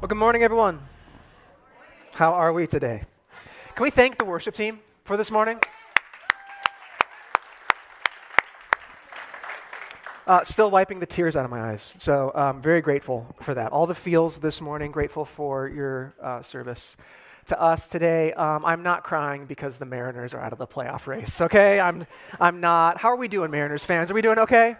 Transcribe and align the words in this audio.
Well, 0.00 0.08
good 0.08 0.16
morning, 0.16 0.42
everyone. 0.42 0.80
How 2.14 2.32
are 2.32 2.54
we 2.54 2.66
today? 2.66 3.02
Can 3.74 3.82
we 3.82 3.90
thank 3.90 4.16
the 4.16 4.24
worship 4.24 4.54
team 4.54 4.80
for 5.04 5.18
this 5.18 5.30
morning? 5.30 5.60
Uh, 10.26 10.42
still 10.42 10.70
wiping 10.70 11.00
the 11.00 11.06
tears 11.06 11.36
out 11.36 11.44
of 11.44 11.50
my 11.50 11.72
eyes. 11.72 11.92
So 11.98 12.32
I'm 12.34 12.62
very 12.62 12.80
grateful 12.80 13.26
for 13.42 13.52
that. 13.52 13.72
All 13.72 13.86
the 13.86 13.94
feels 13.94 14.38
this 14.38 14.62
morning, 14.62 14.90
grateful 14.90 15.26
for 15.26 15.68
your 15.68 16.14
uh, 16.22 16.40
service. 16.40 16.96
To 17.48 17.60
us 17.60 17.90
today, 17.90 18.32
um, 18.32 18.64
I'm 18.64 18.82
not 18.82 19.04
crying 19.04 19.44
because 19.44 19.76
the 19.76 19.84
Mariners 19.84 20.32
are 20.32 20.40
out 20.40 20.54
of 20.54 20.58
the 20.58 20.66
playoff 20.66 21.08
race, 21.08 21.42
okay? 21.42 21.78
I'm, 21.78 22.06
I'm 22.40 22.60
not. 22.60 22.96
How 22.96 23.10
are 23.10 23.16
we 23.16 23.28
doing, 23.28 23.50
Mariners 23.50 23.84
fans? 23.84 24.10
Are 24.10 24.14
we 24.14 24.22
doing 24.22 24.38
okay? 24.38 24.76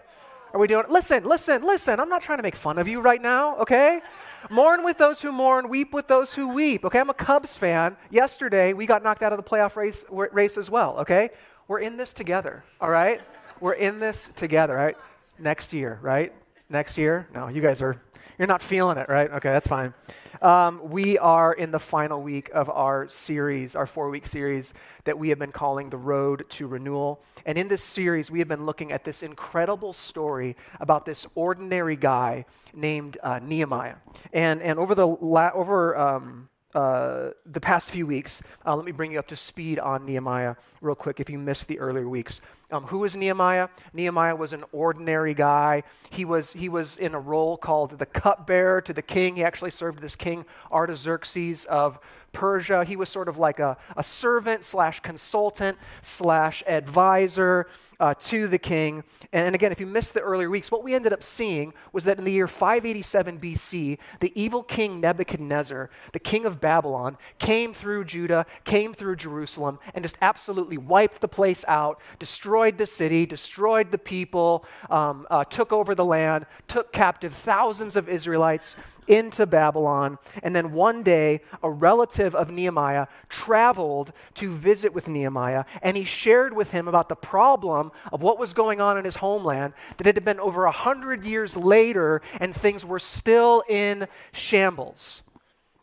Are 0.53 0.59
we 0.59 0.67
doing? 0.67 0.85
Listen, 0.89 1.23
listen, 1.25 1.61
listen. 1.61 1.99
I'm 1.99 2.09
not 2.09 2.23
trying 2.23 2.39
to 2.39 2.43
make 2.43 2.55
fun 2.55 2.79
of 2.79 2.87
you 2.87 3.01
right 3.01 3.21
now, 3.21 3.57
okay? 3.59 4.01
Mourn 4.49 4.83
with 4.83 4.97
those 4.97 5.21
who 5.21 5.31
mourn, 5.31 5.69
weep 5.69 5.93
with 5.93 6.07
those 6.07 6.33
who 6.33 6.47
weep. 6.49 6.83
Okay, 6.85 6.99
I'm 6.99 7.09
a 7.09 7.13
Cubs 7.13 7.57
fan. 7.57 7.95
Yesterday, 8.09 8.73
we 8.73 8.85
got 8.85 9.03
knocked 9.03 9.23
out 9.23 9.31
of 9.33 9.37
the 9.37 9.43
playoff 9.43 9.75
race, 9.75 10.03
race 10.09 10.57
as 10.57 10.69
well. 10.69 10.97
Okay, 10.99 11.29
we're 11.67 11.79
in 11.79 11.97
this 11.97 12.13
together. 12.13 12.63
All 12.79 12.89
right, 12.89 13.21
we're 13.59 13.73
in 13.73 13.99
this 13.99 14.29
together. 14.35 14.75
Right, 14.75 14.97
next 15.39 15.73
year. 15.73 15.99
Right, 16.01 16.33
next 16.69 16.97
year. 16.97 17.27
No, 17.33 17.47
you 17.47 17.61
guys 17.61 17.81
are. 17.81 18.01
You're 18.37 18.47
not 18.47 18.61
feeling 18.61 18.97
it, 18.97 19.09
right? 19.09 19.31
Okay, 19.31 19.49
that's 19.49 19.67
fine. 19.67 19.93
Um, 20.41 20.89
we 20.89 21.17
are 21.17 21.53
in 21.53 21.71
the 21.71 21.79
final 21.79 22.21
week 22.21 22.49
of 22.53 22.69
our 22.69 23.07
series, 23.07 23.75
our 23.75 23.85
four 23.85 24.09
week 24.09 24.25
series 24.25 24.73
that 25.03 25.19
we 25.19 25.29
have 25.29 25.39
been 25.39 25.51
calling 25.51 25.89
The 25.89 25.97
Road 25.97 26.45
to 26.49 26.67
Renewal. 26.67 27.21
And 27.45 27.57
in 27.57 27.67
this 27.67 27.83
series, 27.83 28.31
we 28.31 28.39
have 28.39 28.47
been 28.47 28.65
looking 28.65 28.91
at 28.91 29.03
this 29.03 29.23
incredible 29.23 29.93
story 29.93 30.55
about 30.79 31.05
this 31.05 31.27
ordinary 31.35 31.95
guy 31.95 32.45
named 32.73 33.17
uh, 33.21 33.39
Nehemiah. 33.39 33.95
And, 34.33 34.61
and 34.61 34.79
over 34.79 34.95
the, 34.95 35.07
la- 35.07 35.51
over, 35.53 35.97
um, 35.97 36.49
uh, 36.73 37.31
the 37.45 37.59
past 37.59 37.89
few 37.89 38.07
weeks. 38.07 38.41
Uh, 38.65 38.75
let 38.75 38.85
me 38.85 38.91
bring 38.91 39.11
you 39.11 39.19
up 39.19 39.27
to 39.27 39.35
speed 39.35 39.77
on 39.79 40.05
Nehemiah 40.05 40.55
real 40.79 40.95
quick 40.95 41.19
if 41.19 41.29
you 41.29 41.37
missed 41.37 41.67
the 41.67 41.79
earlier 41.79 42.07
weeks. 42.07 42.39
Um, 42.71 42.85
who 42.85 42.99
was 42.99 43.17
Nehemiah? 43.17 43.67
Nehemiah 43.91 44.35
was 44.35 44.53
an 44.53 44.63
ordinary 44.71 45.33
guy. 45.33 45.83
He 46.09 46.23
was, 46.23 46.53
he 46.53 46.69
was 46.69 46.97
in 46.97 47.13
a 47.13 47.19
role 47.19 47.57
called 47.57 47.99
the 47.99 48.05
cupbearer 48.05 48.79
to 48.81 48.93
the 48.93 49.01
king. 49.01 49.35
He 49.35 49.43
actually 49.43 49.71
served 49.71 49.99
this 49.99 50.15
king, 50.15 50.45
Artaxerxes 50.71 51.65
of 51.65 51.99
Persia. 52.31 52.85
He 52.85 52.95
was 52.95 53.09
sort 53.09 53.27
of 53.27 53.37
like 53.37 53.59
a, 53.59 53.77
a 53.97 54.03
servant 54.03 54.63
slash 54.63 55.01
consultant 55.01 55.77
slash 56.01 56.63
advisor 56.65 57.67
uh, 57.99 58.13
to 58.19 58.47
the 58.47 58.57
king. 58.57 59.03
And, 59.33 59.47
and 59.47 59.55
again, 59.55 59.71
if 59.71 59.79
you 59.79 59.85
missed 59.85 60.13
the 60.13 60.21
earlier 60.21 60.49
weeks, 60.49 60.71
what 60.71 60.83
we 60.83 60.93
ended 60.93 61.13
up 61.13 61.23
seeing 61.23 61.73
was 61.91 62.05
that 62.05 62.17
in 62.17 62.23
the 62.23 62.31
year 62.31 62.47
587 62.47 63.39
BC, 63.39 63.97
the 64.19 64.31
evil 64.41 64.63
king 64.63 64.99
Nebuchadnezzar, 64.99 65.89
the 66.13 66.19
king 66.19 66.45
of 66.45 66.61
Babylon, 66.61 67.17
came 67.37 67.73
through 67.73 68.05
Judah, 68.05 68.45
came 68.63 68.93
through 68.93 69.17
Jerusalem, 69.17 69.79
and 69.93 70.03
just 70.03 70.17
absolutely 70.21 70.77
wiped 70.77 71.21
the 71.21 71.27
place 71.27 71.65
out, 71.67 71.99
destroyed 72.17 72.60
the 72.69 72.85
city, 72.85 73.25
destroyed 73.25 73.91
the 73.91 73.97
people, 73.97 74.63
um, 74.89 75.25
uh, 75.31 75.43
took 75.45 75.73
over 75.73 75.95
the 75.95 76.05
land, 76.05 76.45
took 76.67 76.93
captive 76.93 77.33
thousands 77.33 77.95
of 77.95 78.07
Israelites, 78.07 78.75
into 79.07 79.45
Babylon. 79.45 80.19
And 80.43 80.55
then 80.55 80.73
one 80.73 81.01
day, 81.03 81.41
a 81.63 81.69
relative 81.69 82.35
of 82.35 82.51
Nehemiah 82.51 83.07
traveled 83.29 84.13
to 84.35 84.51
visit 84.51 84.93
with 84.93 85.07
Nehemiah, 85.07 85.65
and 85.81 85.97
he 85.97 86.03
shared 86.03 86.55
with 86.55 86.71
him 86.71 86.87
about 86.87 87.09
the 87.09 87.15
problem 87.15 87.91
of 88.11 88.21
what 88.21 88.37
was 88.37 88.53
going 88.53 88.79
on 88.79 88.97
in 88.97 89.05
his 89.05 89.17
homeland, 89.17 89.73
that 89.97 90.07
it 90.07 90.15
had 90.15 90.25
been 90.25 90.39
over 90.39 90.65
a 90.65 90.71
hundred 90.71 91.23
years 91.23 91.57
later, 91.57 92.21
and 92.39 92.53
things 92.53 92.85
were 92.85 92.99
still 92.99 93.63
in 93.67 94.07
shambles. 94.31 95.23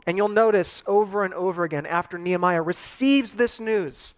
And 0.06 0.16
you'll 0.16 0.28
notice 0.28 0.82
over 0.86 1.24
and 1.24 1.34
over 1.34 1.64
again, 1.64 1.84
after 1.84 2.16
Nehemiah 2.16 2.62
receives 2.62 3.34
this 3.34 3.60
news, 3.60 4.14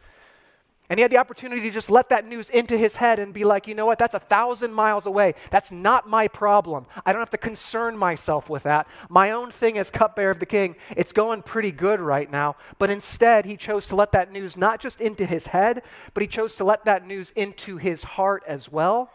and 0.91 0.99
he 0.99 1.03
had 1.03 1.13
the 1.13 1.19
opportunity 1.19 1.63
to 1.63 1.71
just 1.71 1.89
let 1.89 2.09
that 2.09 2.27
news 2.27 2.51
into 2.51 2.77
his 2.77 2.97
head 2.97 3.21
and 3.21 3.33
be 3.33 3.45
like, 3.45 3.69
you 3.69 3.77
know 3.77 3.87
what, 3.87 3.97
that's 4.01 4.15
a 4.15 4.19
thousand 4.19 4.73
miles 4.73 5.07
away. 5.07 5.37
That's 5.51 5.71
not 5.71 6.09
my 6.09 6.27
problem. 6.27 6.87
I 7.07 7.13
don't 7.13 7.21
have 7.21 7.31
to 7.31 7.39
concern 7.39 7.97
myself 7.97 8.51
with 8.51 8.65
that. 8.65 8.89
My 9.09 9.31
own 9.31 9.53
thing 9.53 9.79
as 9.79 9.89
cupbearer 9.89 10.33
of 10.33 10.41
the 10.41 10.47
king, 10.47 10.75
it's 10.97 11.13
going 11.13 11.43
pretty 11.43 11.71
good 11.71 12.01
right 12.01 12.29
now. 12.29 12.57
But 12.81 12.91
instead, 12.91 13.45
he 13.45 13.57
chose 13.57 13.87
to 13.89 13.95
let 13.95 14.11
that 14.13 14.33
news 14.33 14.57
not 14.57 14.81
just 14.81 15.01
into 15.01 15.25
his 15.25 15.47
head, 15.47 15.83
but 16.13 16.23
he 16.23 16.27
chose 16.27 16.57
to 16.57 16.65
let 16.65 16.85
that 16.87 17.07
news 17.07 17.31
into 17.37 17.77
his 17.77 18.03
heart 18.03 18.43
as 18.49 18.71
well. 18.71 19.13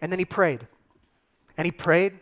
And 0.00 0.12
then 0.12 0.20
he 0.20 0.24
prayed. 0.24 0.68
And 1.56 1.64
he 1.64 1.72
prayed 1.72 2.20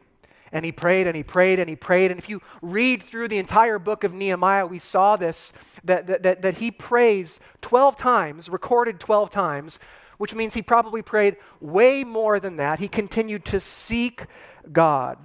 and 0.53 0.65
he 0.65 0.73
prayed 0.73 1.07
and 1.07 1.17
he 1.17 1.23
prayed 1.23 1.59
and 1.59 1.69
he 1.69 1.77
prayed. 1.77 2.11
And 2.11 2.19
if 2.19 2.29
you 2.29 2.43
read 2.61 3.03
through 3.03 3.29
the 3.29 3.39
entire 3.39 3.79
book 3.79 4.05
of 4.05 4.13
Nehemiah, 4.13 4.67
we 4.67 4.79
saw 4.79 5.17
this 5.17 5.53
that, 5.85 6.07
that, 6.07 6.23
that, 6.23 6.43
that 6.43 6.59
he 6.59 6.71
prays 6.71 7.41
12 7.63 7.97
times, 7.97 8.49
recorded 8.49 8.99
12 9.01 9.31
times, 9.31 9.79
which 10.19 10.35
means 10.35 10.55
he 10.55 10.63
probably 10.63 11.03
prayed 11.03 11.37
way 11.61 12.05
more 12.05 12.41
than 12.41 12.57
that. 12.57 12.79
He 12.79 12.89
continued 12.89 13.45
to 13.47 13.61
seek 13.61 14.27
God. 14.73 15.19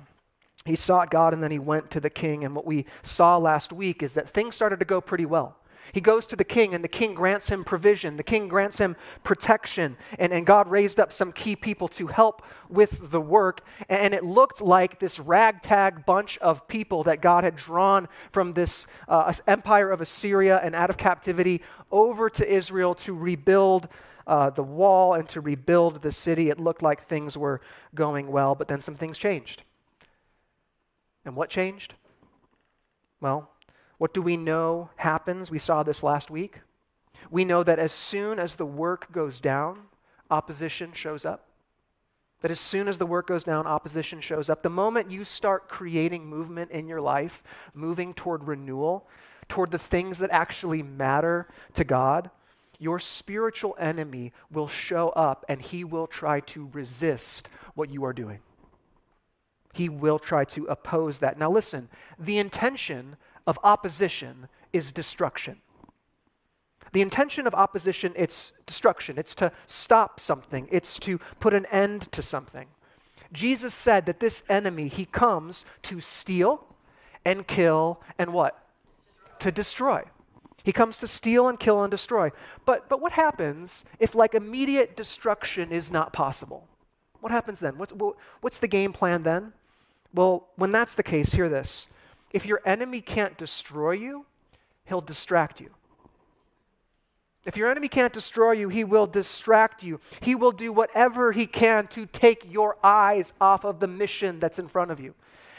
He 0.66 0.76
sought 0.76 1.12
God 1.12 1.34
and 1.34 1.44
then 1.44 1.52
he 1.52 1.60
went 1.60 1.92
to 1.92 2.00
the 2.00 2.10
king. 2.10 2.44
And 2.44 2.56
what 2.56 2.66
we 2.66 2.86
saw 3.04 3.38
last 3.38 3.74
week 3.74 4.02
is 4.02 4.14
that 4.14 4.30
things 4.30 4.56
started 4.56 4.80
to 4.80 4.86
go 4.86 5.02
pretty 5.02 5.26
well. 5.26 5.58
He 5.92 6.02
goes 6.02 6.26
to 6.28 6.36
the 6.36 6.44
king, 6.44 6.74
and 6.74 6.84
the 6.84 6.90
king 6.90 7.14
grants 7.14 7.50
him 7.50 7.64
provision. 7.64 8.18
The 8.18 8.24
king 8.24 8.48
grants 8.48 8.78
him 8.78 8.96
protection. 9.24 9.98
And, 10.20 10.34
and 10.34 10.46
God 10.46 10.70
raised 10.70 11.00
up 11.00 11.12
some 11.14 11.32
key 11.32 11.56
people 11.56 11.88
to 11.90 12.08
help 12.08 12.42
with 12.70 13.12
the 13.12 13.22
work. 13.22 13.62
And 13.90 14.14
it 14.14 14.24
looked 14.24 14.62
like 14.62 15.00
this 15.00 15.20
ragtag 15.20 16.06
bunch 16.06 16.38
of 16.40 16.68
people 16.68 17.04
that 17.04 17.22
God 17.22 17.44
had 17.44 17.56
drawn 17.56 18.08
from 18.32 18.54
this 18.54 18.88
uh, 19.08 19.32
empire 19.48 19.92
of 19.92 20.02
Assyria 20.02 20.60
and 20.64 20.76
out 20.76 20.90
of 20.90 20.98
captivity 20.98 21.62
over 21.92 22.30
to 22.30 22.48
Israel 22.48 22.96
to 22.96 23.14
rebuild 23.14 23.88
uh, 24.28 24.50
the 24.50 24.64
wall 24.64 25.14
and 25.14 25.28
to 25.30 25.42
rebuild 25.42 26.02
the 26.02 26.12
city. 26.12 26.50
It 26.50 26.60
looked 26.60 26.82
like 26.82 27.02
things 27.02 27.38
were 27.38 27.62
going 27.94 28.32
well, 28.32 28.56
but 28.56 28.68
then 28.68 28.82
some 28.82 28.96
things 28.96 29.18
changed. 29.18 29.64
And 31.24 31.36
what 31.36 31.50
changed? 31.50 31.96
Well, 33.22 33.50
what 33.98 34.14
do 34.14 34.22
we 34.22 34.38
know 34.38 34.90
happens? 34.98 35.50
We 35.50 35.60
saw 35.60 35.84
this 35.84 36.04
last 36.04 36.30
week. 36.30 36.60
We 37.32 37.46
know 37.46 37.64
that 37.64 37.80
as 37.80 37.94
soon 37.94 38.40
as 38.40 38.56
the 38.56 38.66
work 38.66 39.12
goes 39.12 39.40
down, 39.40 39.84
opposition 40.30 40.92
shows 40.94 41.26
up. 41.26 41.48
That 42.42 42.52
as 42.52 42.60
soon 42.60 42.88
as 42.88 42.98
the 42.98 43.06
work 43.06 43.28
goes 43.28 43.44
down, 43.44 43.66
opposition 43.66 44.22
shows 44.22 44.50
up. 44.50 44.62
The 44.62 44.70
moment 44.70 45.10
you 45.10 45.26
start 45.26 45.70
creating 45.70 46.28
movement 46.28 46.72
in 46.72 46.88
your 46.88 47.02
life, 47.02 47.42
moving 47.74 48.14
toward 48.14 48.48
renewal, 48.48 49.08
toward 49.48 49.72
the 49.72 49.80
things 49.80 50.20
that 50.20 50.30
actually 50.32 50.84
matter 50.84 51.48
to 51.74 51.84
God, 51.84 52.30
your 52.78 53.00
spiritual 53.00 53.76
enemy 53.80 54.34
will 54.52 54.68
show 54.68 55.10
up 55.10 55.46
and 55.48 55.62
he 55.62 55.84
will 55.84 56.08
try 56.08 56.42
to 56.42 56.70
resist 56.74 57.50
what 57.74 57.90
you 57.90 58.04
are 58.04 58.14
doing. 58.14 58.40
He 59.74 59.90
will 59.90 60.20
try 60.20 60.46
to 60.46 60.66
oppose 60.66 61.20
that. 61.20 61.38
Now, 61.38 61.52
listen, 61.52 61.90
the 62.20 62.38
intention 62.38 63.18
of 63.48 63.60
opposition 63.64 64.48
is 64.74 64.92
destruction. 64.92 65.58
The 66.94 67.02
intention 67.02 67.46
of 67.46 67.54
opposition, 67.54 68.14
it's 68.16 68.54
destruction. 68.66 69.18
It's 69.18 69.36
to 69.36 69.52
stop 69.68 70.20
something. 70.20 70.68
It's 70.72 70.98
to 71.00 71.20
put 71.40 71.54
an 71.54 71.66
end 71.68 72.12
to 72.14 72.22
something. 72.22 72.68
Jesus 73.34 73.74
said 73.74 74.06
that 74.06 74.20
this 74.20 74.44
enemy, 74.48 74.88
he 74.88 75.06
comes 75.06 75.66
to 75.84 76.00
steal 76.00 76.66
and 77.26 77.46
kill 77.48 78.02
and 78.18 78.32
what? 78.32 78.64
To 79.40 79.52
destroy. 79.52 80.04
He 80.64 80.72
comes 80.72 80.98
to 81.00 81.08
steal 81.08 81.48
and 81.48 81.60
kill 81.60 81.84
and 81.84 81.92
destroy. 81.92 82.32
But, 82.66 82.88
but 82.88 83.02
what 83.02 83.12
happens 83.12 83.84
if, 84.00 84.16
like, 84.16 84.34
immediate 84.34 84.96
destruction 84.96 85.72
is 85.72 85.92
not 85.92 86.14
possible? 86.14 86.68
What 87.20 87.32
happens 87.32 87.60
then? 87.60 87.78
What's, 87.78 87.94
what's 88.42 88.58
the 88.58 88.68
game 88.68 88.94
plan 88.94 89.24
then? 89.24 89.54
Well, 90.14 90.48
when 90.56 90.72
that's 90.72 90.96
the 90.96 91.04
case, 91.04 91.34
hear 91.34 91.50
this 91.50 91.88
if 92.36 92.46
your 92.46 92.60
enemy 92.66 93.00
can't 93.00 93.38
destroy 93.38 93.92
you, 93.92 94.26
he'll 94.84 95.00
distract 95.00 95.62
you. 95.62 95.70
If 97.46 97.56
your 97.56 97.72
enemy 97.72 97.88
can't 97.88 98.12
destroy 98.12 98.52
you, 98.52 98.68
he 98.68 98.84
will 98.84 99.08
distract 99.08 99.84
you. 99.84 100.02
He 100.20 100.36
will 100.36 100.52
do 100.52 100.74
whatever 100.74 101.32
he 101.32 101.46
can 101.46 101.88
to 101.88 102.06
take 102.06 102.52
your 102.52 102.76
eyes 102.84 103.32
off 103.40 103.64
of 103.64 103.80
the 103.80 103.88
mission 103.88 104.42
that's 104.42 104.60
in 104.60 104.68
front 104.68 104.92
of 104.92 105.00
you. 105.00 105.16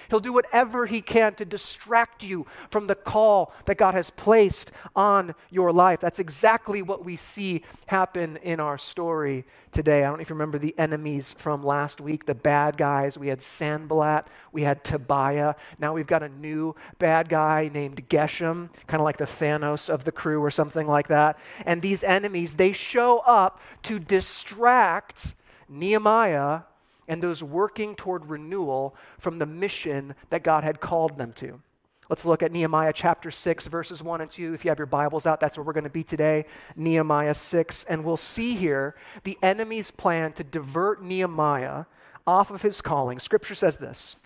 He'll 0.08 0.20
do 0.20 0.32
whatever 0.32 0.86
he 0.86 1.00
can 1.00 1.34
to 1.34 1.44
distract 1.44 2.22
you 2.22 2.46
from 2.70 2.86
the 2.86 2.94
call 2.94 3.52
that 3.66 3.76
God 3.76 3.94
has 3.94 4.10
placed 4.10 4.72
on 4.94 5.34
your 5.50 5.72
life. 5.72 6.00
That's 6.00 6.18
exactly 6.18 6.82
what 6.82 7.04
we 7.04 7.16
see 7.16 7.62
happen 7.86 8.38
in 8.38 8.60
our 8.60 8.78
story 8.78 9.44
today. 9.72 9.98
I 9.98 10.08
don't 10.08 10.16
know 10.16 10.22
if 10.22 10.30
you 10.30 10.34
remember 10.34 10.58
the 10.58 10.74
enemies 10.78 11.34
from 11.36 11.62
last 11.62 12.00
week, 12.00 12.26
the 12.26 12.34
bad 12.34 12.76
guys. 12.76 13.18
We 13.18 13.28
had 13.28 13.42
Sanballat, 13.42 14.26
we 14.52 14.62
had 14.62 14.84
Tobiah. 14.84 15.54
Now 15.78 15.92
we've 15.92 16.06
got 16.06 16.22
a 16.22 16.28
new 16.28 16.74
bad 16.98 17.28
guy 17.28 17.70
named 17.72 18.08
Geshem, 18.08 18.70
kind 18.86 19.00
of 19.00 19.04
like 19.04 19.18
the 19.18 19.24
Thanos 19.24 19.90
of 19.90 20.04
the 20.04 20.12
crew 20.12 20.42
or 20.42 20.50
something 20.50 20.86
like 20.86 21.08
that. 21.08 21.38
And 21.64 21.82
these 21.82 22.02
enemies, 22.02 22.54
they 22.54 22.72
show 22.72 23.18
up 23.26 23.60
to 23.82 23.98
distract 23.98 25.34
Nehemiah 25.68 26.60
and 27.08 27.22
those 27.22 27.42
working 27.42 27.94
toward 27.94 28.26
renewal 28.26 28.94
from 29.18 29.38
the 29.38 29.46
mission 29.46 30.14
that 30.30 30.42
God 30.42 30.64
had 30.64 30.80
called 30.80 31.18
them 31.18 31.32
to. 31.34 31.60
Let's 32.08 32.24
look 32.24 32.42
at 32.42 32.52
Nehemiah 32.52 32.92
chapter 32.92 33.32
6, 33.32 33.66
verses 33.66 34.02
1 34.02 34.20
and 34.20 34.30
2. 34.30 34.54
If 34.54 34.64
you 34.64 34.70
have 34.70 34.78
your 34.78 34.86
Bibles 34.86 35.26
out, 35.26 35.40
that's 35.40 35.56
where 35.56 35.64
we're 35.64 35.72
going 35.72 35.84
to 35.84 35.90
be 35.90 36.04
today. 36.04 36.46
Nehemiah 36.76 37.34
6. 37.34 37.84
And 37.84 38.04
we'll 38.04 38.16
see 38.16 38.54
here 38.54 38.94
the 39.24 39.36
enemy's 39.42 39.90
plan 39.90 40.32
to 40.34 40.44
divert 40.44 41.02
Nehemiah 41.02 41.86
off 42.24 42.50
of 42.50 42.62
his 42.62 42.80
calling. 42.80 43.18
Scripture 43.18 43.56
says 43.56 43.78
this 43.78 44.16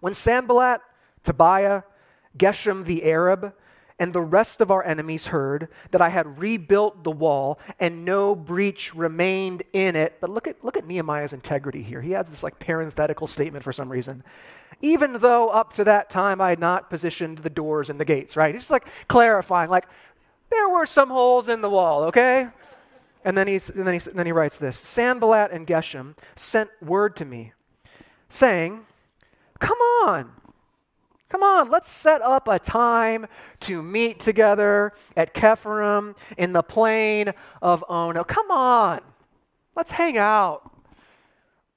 When 0.00 0.14
Sanballat, 0.14 0.80
Tobiah, 1.22 1.82
Geshem 2.36 2.84
the 2.84 3.04
Arab, 3.04 3.54
and 4.00 4.14
the 4.14 4.22
rest 4.22 4.62
of 4.62 4.70
our 4.70 4.82
enemies 4.82 5.26
heard 5.26 5.68
that 5.90 6.00
I 6.00 6.08
had 6.08 6.38
rebuilt 6.38 7.04
the 7.04 7.10
wall 7.10 7.60
and 7.78 8.02
no 8.02 8.34
breach 8.34 8.94
remained 8.94 9.62
in 9.74 9.94
it. 9.94 10.16
But 10.22 10.30
look 10.30 10.48
at, 10.48 10.64
look 10.64 10.78
at 10.78 10.86
Nehemiah's 10.86 11.34
integrity 11.34 11.82
here. 11.82 12.00
He 12.00 12.14
adds 12.14 12.30
this 12.30 12.42
like 12.42 12.58
parenthetical 12.58 13.26
statement 13.26 13.62
for 13.62 13.74
some 13.74 13.92
reason. 13.92 14.24
Even 14.80 15.12
though 15.12 15.50
up 15.50 15.74
to 15.74 15.84
that 15.84 16.08
time 16.08 16.40
I 16.40 16.48
had 16.48 16.58
not 16.58 16.88
positioned 16.88 17.38
the 17.38 17.50
doors 17.50 17.90
and 17.90 18.00
the 18.00 18.06
gates, 18.06 18.38
right? 18.38 18.54
He's 18.54 18.62
just 18.62 18.70
like 18.70 18.88
clarifying, 19.06 19.68
like, 19.68 19.86
there 20.48 20.70
were 20.70 20.86
some 20.86 21.10
holes 21.10 21.50
in 21.50 21.60
the 21.60 21.70
wall, 21.70 22.04
okay? 22.04 22.48
And 23.22 23.36
then, 23.36 23.46
he's, 23.46 23.68
and 23.68 23.86
then, 23.86 24.00
he, 24.00 24.08
and 24.08 24.18
then 24.18 24.24
he 24.24 24.32
writes 24.32 24.56
this 24.56 24.78
Sanballat 24.78 25.50
and 25.52 25.66
Geshem 25.66 26.16
sent 26.36 26.70
word 26.80 27.16
to 27.16 27.26
me, 27.26 27.52
saying, 28.30 28.86
Come 29.58 29.78
on, 29.78 30.32
Come 31.30 31.44
on, 31.44 31.70
let's 31.70 31.88
set 31.88 32.20
up 32.22 32.48
a 32.48 32.58
time 32.58 33.26
to 33.60 33.82
meet 33.82 34.18
together 34.18 34.92
at 35.16 35.32
Kepharim 35.32 36.16
in 36.36 36.52
the 36.52 36.62
plain 36.62 37.32
of 37.62 37.84
Ono. 37.88 38.24
Come 38.24 38.50
on, 38.50 39.00
let's 39.76 39.92
hang 39.92 40.18
out. 40.18 40.70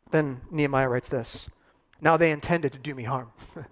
Then 0.10 0.42
Nehemiah 0.52 0.90
writes 0.90 1.08
this 1.08 1.50
Now 2.02 2.18
they 2.18 2.32
intended 2.32 2.74
to 2.74 2.80
do 2.80 2.96
me 2.96 3.04
harm. 3.04 3.30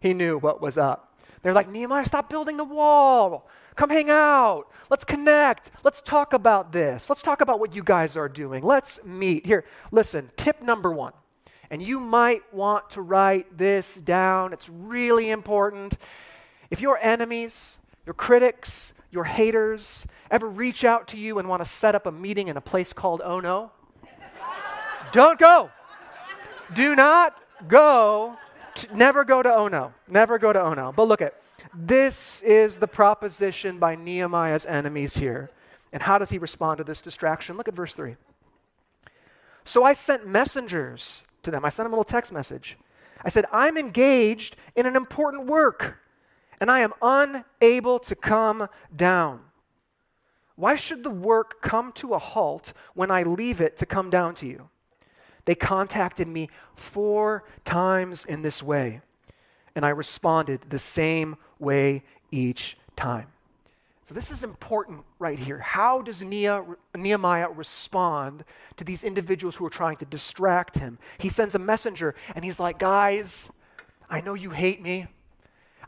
he 0.00 0.12
knew 0.12 0.38
what 0.38 0.60
was 0.60 0.76
up. 0.76 1.16
They're 1.42 1.52
like, 1.52 1.70
Nehemiah, 1.70 2.06
stop 2.06 2.28
building 2.28 2.56
the 2.56 2.64
wall. 2.64 3.48
Come 3.76 3.90
hang 3.90 4.10
out. 4.10 4.64
Let's 4.90 5.04
connect. 5.04 5.70
Let's 5.84 6.00
talk 6.00 6.32
about 6.32 6.72
this. 6.72 7.08
Let's 7.08 7.22
talk 7.22 7.40
about 7.40 7.58
what 7.58 7.74
you 7.74 7.82
guys 7.82 8.16
are 8.16 8.28
doing. 8.28 8.64
Let's 8.64 9.02
meet. 9.04 9.46
Here, 9.46 9.64
listen, 9.90 10.30
tip 10.36 10.62
number 10.62 10.90
one 10.92 11.12
and 11.72 11.82
you 11.82 11.98
might 11.98 12.42
want 12.52 12.90
to 12.90 13.00
write 13.00 13.56
this 13.56 13.94
down. 13.94 14.52
It's 14.52 14.68
really 14.68 15.30
important. 15.30 15.96
If 16.70 16.82
your 16.82 16.98
enemies, 16.98 17.78
your 18.04 18.12
critics, 18.12 18.92
your 19.10 19.24
haters 19.24 20.06
ever 20.30 20.46
reach 20.46 20.84
out 20.84 21.08
to 21.08 21.18
you 21.18 21.38
and 21.38 21.48
want 21.48 21.64
to 21.64 21.68
set 21.68 21.94
up 21.94 22.04
a 22.04 22.12
meeting 22.12 22.48
in 22.48 22.58
a 22.58 22.60
place 22.60 22.92
called 22.92 23.22
Ono, 23.22 23.72
don't 25.12 25.38
go. 25.38 25.70
Do 26.74 26.94
not 26.94 27.38
go. 27.68 28.36
To, 28.74 28.94
never 28.96 29.24
go 29.24 29.42
to 29.42 29.50
Ono. 29.50 29.94
Never 30.06 30.38
go 30.38 30.52
to 30.52 30.60
Ono. 30.60 30.92
But 30.92 31.08
look 31.08 31.22
at 31.22 31.40
this 31.72 32.42
is 32.42 32.78
the 32.78 32.86
proposition 32.86 33.78
by 33.78 33.94
Nehemiah's 33.94 34.66
enemies 34.66 35.14
here. 35.14 35.50
And 35.90 36.02
how 36.02 36.18
does 36.18 36.28
he 36.28 36.36
respond 36.36 36.78
to 36.78 36.84
this 36.84 37.00
distraction? 37.00 37.56
Look 37.56 37.68
at 37.68 37.74
verse 37.74 37.94
3. 37.94 38.16
So 39.64 39.84
I 39.84 39.94
sent 39.94 40.26
messengers 40.26 41.24
to 41.42 41.50
them. 41.50 41.64
I 41.64 41.68
sent 41.68 41.86
them 41.86 41.92
a 41.92 41.96
little 41.96 42.04
text 42.04 42.32
message. 42.32 42.76
I 43.24 43.28
said, 43.28 43.44
I'm 43.52 43.76
engaged 43.76 44.56
in 44.74 44.86
an 44.86 44.96
important 44.96 45.46
work 45.46 45.98
and 46.62 46.70
I 46.70 46.78
am 46.78 46.92
unable 47.02 47.98
to 47.98 48.14
come 48.14 48.68
down. 48.94 49.40
Why 50.54 50.76
should 50.76 51.02
the 51.02 51.10
work 51.10 51.60
come 51.60 51.90
to 51.94 52.14
a 52.14 52.20
halt 52.20 52.72
when 52.94 53.10
I 53.10 53.24
leave 53.24 53.60
it 53.60 53.76
to 53.78 53.84
come 53.84 54.10
down 54.10 54.34
to 54.36 54.46
you? 54.46 54.68
They 55.44 55.56
contacted 55.56 56.28
me 56.28 56.48
four 56.76 57.42
times 57.64 58.24
in 58.24 58.42
this 58.42 58.62
way, 58.62 59.00
and 59.74 59.84
I 59.84 59.88
responded 59.88 60.66
the 60.68 60.78
same 60.78 61.36
way 61.58 62.04
each 62.30 62.76
time. 62.94 63.31
So, 64.04 64.14
this 64.14 64.32
is 64.32 64.42
important 64.42 65.04
right 65.20 65.38
here. 65.38 65.58
How 65.58 66.02
does 66.02 66.22
Nehemiah 66.22 67.48
respond 67.50 68.44
to 68.76 68.84
these 68.84 69.04
individuals 69.04 69.56
who 69.56 69.66
are 69.66 69.70
trying 69.70 69.96
to 69.98 70.04
distract 70.04 70.78
him? 70.78 70.98
He 71.18 71.28
sends 71.28 71.54
a 71.54 71.60
messenger 71.60 72.16
and 72.34 72.44
he's 72.44 72.58
like, 72.58 72.80
Guys, 72.80 73.50
I 74.10 74.20
know 74.20 74.34
you 74.34 74.50
hate 74.50 74.82
me. 74.82 75.06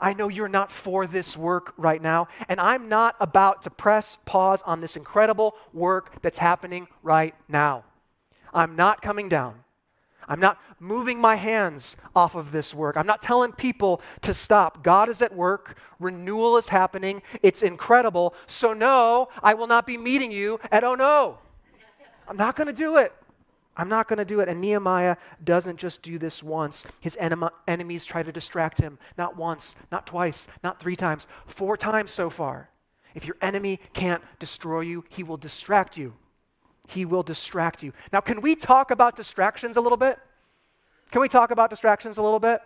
I 0.00 0.12
know 0.12 0.28
you're 0.28 0.48
not 0.48 0.70
for 0.70 1.06
this 1.06 1.36
work 1.36 1.72
right 1.76 2.02
now, 2.02 2.28
and 2.48 2.60
I'm 2.60 2.88
not 2.88 3.16
about 3.20 3.62
to 3.62 3.70
press 3.70 4.18
pause 4.24 4.62
on 4.62 4.80
this 4.80 4.96
incredible 4.96 5.54
work 5.72 6.20
that's 6.20 6.38
happening 6.38 6.88
right 7.02 7.34
now. 7.48 7.84
I'm 8.52 8.76
not 8.76 9.02
coming 9.02 9.28
down. 9.28 9.63
I'm 10.28 10.40
not 10.40 10.60
moving 10.80 11.20
my 11.20 11.36
hands 11.36 11.96
off 12.14 12.34
of 12.34 12.52
this 12.52 12.74
work. 12.74 12.96
I'm 12.96 13.06
not 13.06 13.22
telling 13.22 13.52
people 13.52 14.00
to 14.22 14.34
stop. 14.34 14.82
God 14.82 15.08
is 15.08 15.22
at 15.22 15.34
work. 15.34 15.78
Renewal 15.98 16.56
is 16.56 16.68
happening. 16.68 17.22
It's 17.42 17.62
incredible. 17.62 18.34
So, 18.46 18.72
no, 18.72 19.28
I 19.42 19.54
will 19.54 19.66
not 19.66 19.86
be 19.86 19.96
meeting 19.96 20.30
you 20.30 20.60
at 20.70 20.84
oh 20.84 20.94
no. 20.94 21.38
I'm 22.26 22.36
not 22.36 22.56
going 22.56 22.68
to 22.68 22.72
do 22.72 22.96
it. 22.96 23.12
I'm 23.76 23.88
not 23.88 24.08
going 24.08 24.18
to 24.18 24.24
do 24.24 24.40
it. 24.40 24.48
And 24.48 24.60
Nehemiah 24.60 25.16
doesn't 25.42 25.78
just 25.78 26.02
do 26.02 26.18
this 26.18 26.42
once. 26.42 26.86
His 27.00 27.16
enem- 27.20 27.50
enemies 27.66 28.04
try 28.04 28.22
to 28.22 28.32
distract 28.32 28.80
him. 28.80 28.98
Not 29.18 29.36
once, 29.36 29.76
not 29.90 30.06
twice, 30.06 30.46
not 30.62 30.80
three 30.80 30.96
times, 30.96 31.26
four 31.46 31.76
times 31.76 32.12
so 32.12 32.30
far. 32.30 32.70
If 33.14 33.26
your 33.26 33.36
enemy 33.40 33.80
can't 33.92 34.22
destroy 34.38 34.80
you, 34.80 35.04
he 35.08 35.22
will 35.22 35.36
distract 35.36 35.96
you. 35.96 36.14
He 36.86 37.04
will 37.04 37.22
distract 37.22 37.82
you. 37.82 37.92
Now, 38.12 38.20
can 38.20 38.40
we 38.40 38.54
talk 38.54 38.90
about 38.90 39.16
distractions 39.16 39.76
a 39.76 39.80
little 39.80 39.96
bit? 39.96 40.18
Can 41.10 41.20
we 41.20 41.28
talk 41.28 41.50
about 41.50 41.70
distractions 41.70 42.18
a 42.18 42.22
little 42.22 42.40
bit? 42.40 42.60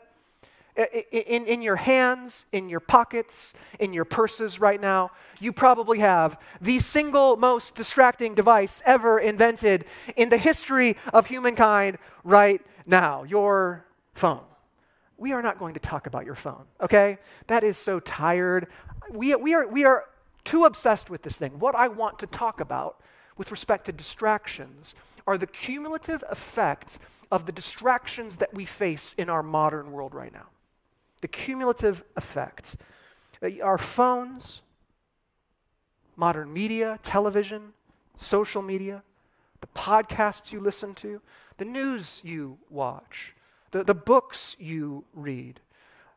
In, 1.11 1.47
in 1.47 1.61
your 1.61 1.75
hands, 1.75 2.47
in 2.53 2.69
your 2.69 2.79
pockets, 2.79 3.53
in 3.81 3.93
your 3.93 4.05
purses 4.05 4.61
right 4.61 4.81
now, 4.81 5.11
you 5.41 5.53
probably 5.53 5.99
have 5.99 6.41
the 6.61 6.79
single 6.79 7.37
most 7.37 7.75
distracting 7.75 8.35
device 8.37 8.81
ever 8.87 9.19
invented 9.19 9.87
in 10.17 10.29
the 10.29 10.38
history 10.38 10.97
of 11.12 11.26
humankind 11.26 11.99
right 12.23 12.61
now 12.87 13.25
your 13.25 13.85
phone. 14.14 14.44
We 15.17 15.32
are 15.32 15.43
not 15.43 15.59
going 15.59 15.75
to 15.75 15.81
talk 15.81 16.06
about 16.06 16.25
your 16.25 16.37
phone, 16.37 16.64
okay? 16.81 17.19
That 17.49 17.64
is 17.64 17.76
so 17.76 17.99
tired. 17.99 18.69
We, 19.11 19.35
we, 19.35 19.55
are, 19.55 19.67
we 19.67 19.85
are 19.85 20.05
too 20.44 20.64
obsessed 20.64 21.11
with 21.11 21.23
this 21.23 21.37
thing. 21.37 21.59
What 21.59 21.75
I 21.75 21.88
want 21.88 22.21
to 22.21 22.29
talk 22.29 22.61
about 22.61 23.00
with 23.38 23.50
respect 23.50 23.87
to 23.87 23.93
distractions 23.93 24.94
are 25.26 25.38
the 25.38 25.46
cumulative 25.46 26.23
effect 26.29 26.99
of 27.31 27.46
the 27.46 27.52
distractions 27.52 28.38
that 28.38 28.52
we 28.52 28.64
face 28.64 29.14
in 29.14 29.31
our 29.31 29.43
modern 29.43 29.93
world 29.93 30.14
right 30.14 30.32
now. 30.32 30.49
The 31.20 31.29
cumulative 31.29 32.05
effect. 32.17 32.76
Uh, 33.43 33.50
our 33.62 33.79
phones, 33.79 34.62
modern 36.16 36.52
media, 36.52 36.99
television, 37.02 37.73
social 38.16 38.62
media, 38.62 39.02
the 39.61 39.66
podcasts 39.68 40.52
you 40.52 40.61
listen 40.61 40.95
to, 40.95 41.21
the 41.59 41.64
news 41.64 42.21
you 42.25 42.59
watch, 42.71 43.35
the, 43.71 43.85
the 43.85 43.95
books 43.95 44.57
you 44.59 45.04
read, 45.14 45.61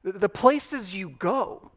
the, 0.03 0.13
the 0.13 0.29
places 0.29 0.95
you 0.95 1.09
go. 1.09 1.71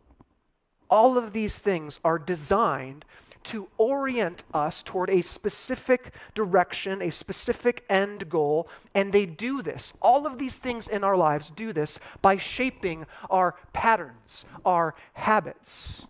All 0.89 1.19
of 1.19 1.33
these 1.33 1.61
things 1.61 1.99
are 2.05 2.19
designed 2.19 3.05
to 3.45 3.69
orient 3.79 4.43
us 4.53 4.83
toward 4.83 5.11
a 5.11 5.23
specific 5.23 6.13
direction, 6.35 7.01
a 7.01 7.11
specific 7.11 7.85
end 7.89 8.29
goal. 8.29 8.69
And 8.95 9.13
they 9.13 9.27
do 9.27 9.63
this. 9.63 9.93
All 10.03 10.27
of 10.27 10.39
these 10.39 10.59
things 10.59 10.89
in 10.89 11.05
our 11.05 11.17
lives 11.17 11.51
do 11.51 11.73
this 11.73 11.99
by 12.23 12.37
shaping 12.37 13.07
our 13.31 13.55
patterns, 13.73 14.45
our 14.65 14.95
habits, 15.15 16.07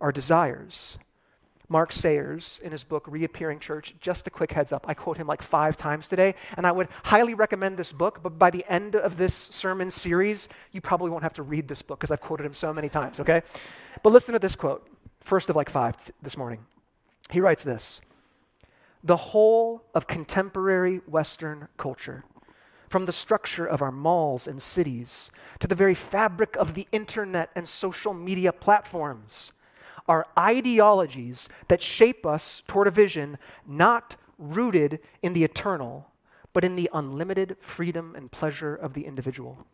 our 0.00 0.12
desires. 0.12 0.98
Mark 1.68 1.90
Sayers, 1.90 2.60
in 2.62 2.70
his 2.70 2.84
book 2.84 3.06
Reappearing 3.08 3.58
Church, 3.58 3.94
just 3.98 4.26
a 4.26 4.30
quick 4.30 4.52
heads 4.52 4.72
up, 4.72 4.84
I 4.86 4.92
quote 4.92 5.16
him 5.16 5.26
like 5.26 5.40
five 5.40 5.74
times 5.74 6.06
today, 6.06 6.34
and 6.58 6.66
I 6.66 6.72
would 6.72 6.88
highly 7.04 7.32
recommend 7.32 7.78
this 7.78 7.92
book, 7.92 8.22
but 8.22 8.38
by 8.38 8.50
the 8.50 8.62
end 8.68 8.94
of 8.94 9.16
this 9.16 9.34
sermon 9.34 9.90
series, 9.90 10.50
you 10.72 10.82
probably 10.82 11.10
won't 11.10 11.22
have 11.22 11.32
to 11.34 11.42
read 11.42 11.68
this 11.68 11.80
book 11.80 11.98
because 11.98 12.10
I've 12.10 12.20
quoted 12.20 12.44
him 12.44 12.52
so 12.52 12.74
many 12.74 12.90
times, 12.90 13.20
okay? 13.20 13.40
But 14.02 14.12
listen 14.12 14.34
to 14.34 14.38
this 14.38 14.54
quote 14.54 14.86
first 15.22 15.50
of 15.50 15.56
like 15.56 15.70
five 15.70 15.96
this 16.20 16.36
morning. 16.36 16.66
He 17.30 17.40
writes 17.40 17.62
this 17.62 18.00
The 19.02 19.16
whole 19.16 19.84
of 19.94 20.06
contemporary 20.06 20.98
Western 21.06 21.68
culture, 21.76 22.24
from 22.88 23.06
the 23.06 23.12
structure 23.12 23.66
of 23.66 23.82
our 23.82 23.92
malls 23.92 24.46
and 24.46 24.60
cities 24.60 25.30
to 25.60 25.66
the 25.66 25.74
very 25.74 25.94
fabric 25.94 26.56
of 26.56 26.74
the 26.74 26.86
internet 26.92 27.50
and 27.54 27.68
social 27.68 28.12
media 28.12 28.52
platforms, 28.52 29.52
are 30.08 30.26
ideologies 30.38 31.48
that 31.68 31.82
shape 31.82 32.26
us 32.26 32.62
toward 32.66 32.86
a 32.86 32.90
vision 32.90 33.38
not 33.66 34.16
rooted 34.38 34.98
in 35.22 35.32
the 35.32 35.44
eternal, 35.44 36.08
but 36.52 36.64
in 36.64 36.76
the 36.76 36.90
unlimited 36.92 37.56
freedom 37.60 38.14
and 38.16 38.32
pleasure 38.32 38.74
of 38.74 38.94
the 38.94 39.06
individual. 39.06 39.64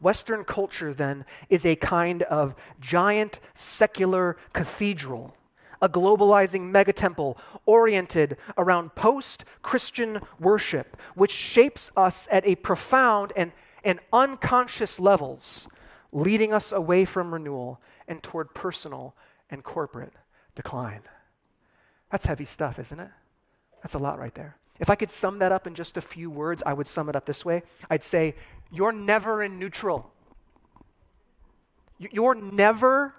Western 0.00 0.44
culture, 0.44 0.92
then, 0.94 1.24
is 1.48 1.64
a 1.64 1.76
kind 1.76 2.22
of 2.24 2.54
giant 2.80 3.40
secular 3.54 4.36
cathedral, 4.52 5.34
a 5.82 5.88
globalizing 5.88 6.70
megatemple 6.70 7.36
oriented 7.66 8.36
around 8.56 8.94
post 8.94 9.44
Christian 9.62 10.20
worship, 10.38 10.96
which 11.14 11.32
shapes 11.32 11.90
us 11.96 12.28
at 12.30 12.46
a 12.46 12.56
profound 12.56 13.32
and, 13.36 13.52
and 13.84 14.00
unconscious 14.12 14.98
levels 14.98 15.68
leading 16.12 16.52
us 16.52 16.72
away 16.72 17.04
from 17.04 17.32
renewal 17.32 17.80
and 18.08 18.22
toward 18.22 18.54
personal 18.54 19.14
and 19.48 19.62
corporate 19.62 20.12
decline. 20.54 21.02
That's 22.10 22.26
heavy 22.26 22.44
stuff, 22.44 22.78
isn't 22.78 22.98
it? 22.98 23.10
That's 23.82 23.94
a 23.94 23.98
lot 23.98 24.18
right 24.18 24.34
there. 24.34 24.56
If 24.80 24.90
I 24.90 24.94
could 24.94 25.10
sum 25.10 25.38
that 25.38 25.52
up 25.52 25.66
in 25.66 25.74
just 25.74 25.96
a 25.96 26.00
few 26.00 26.30
words, 26.30 26.62
I 26.64 26.72
would 26.72 26.88
sum 26.88 27.08
it 27.08 27.16
up 27.16 27.26
this 27.26 27.44
way 27.44 27.62
I'd 27.88 28.04
say, 28.04 28.34
You're 28.70 28.92
never 28.92 29.42
in 29.42 29.58
neutral. 29.58 30.10
You're 31.98 32.34
never 32.34 33.14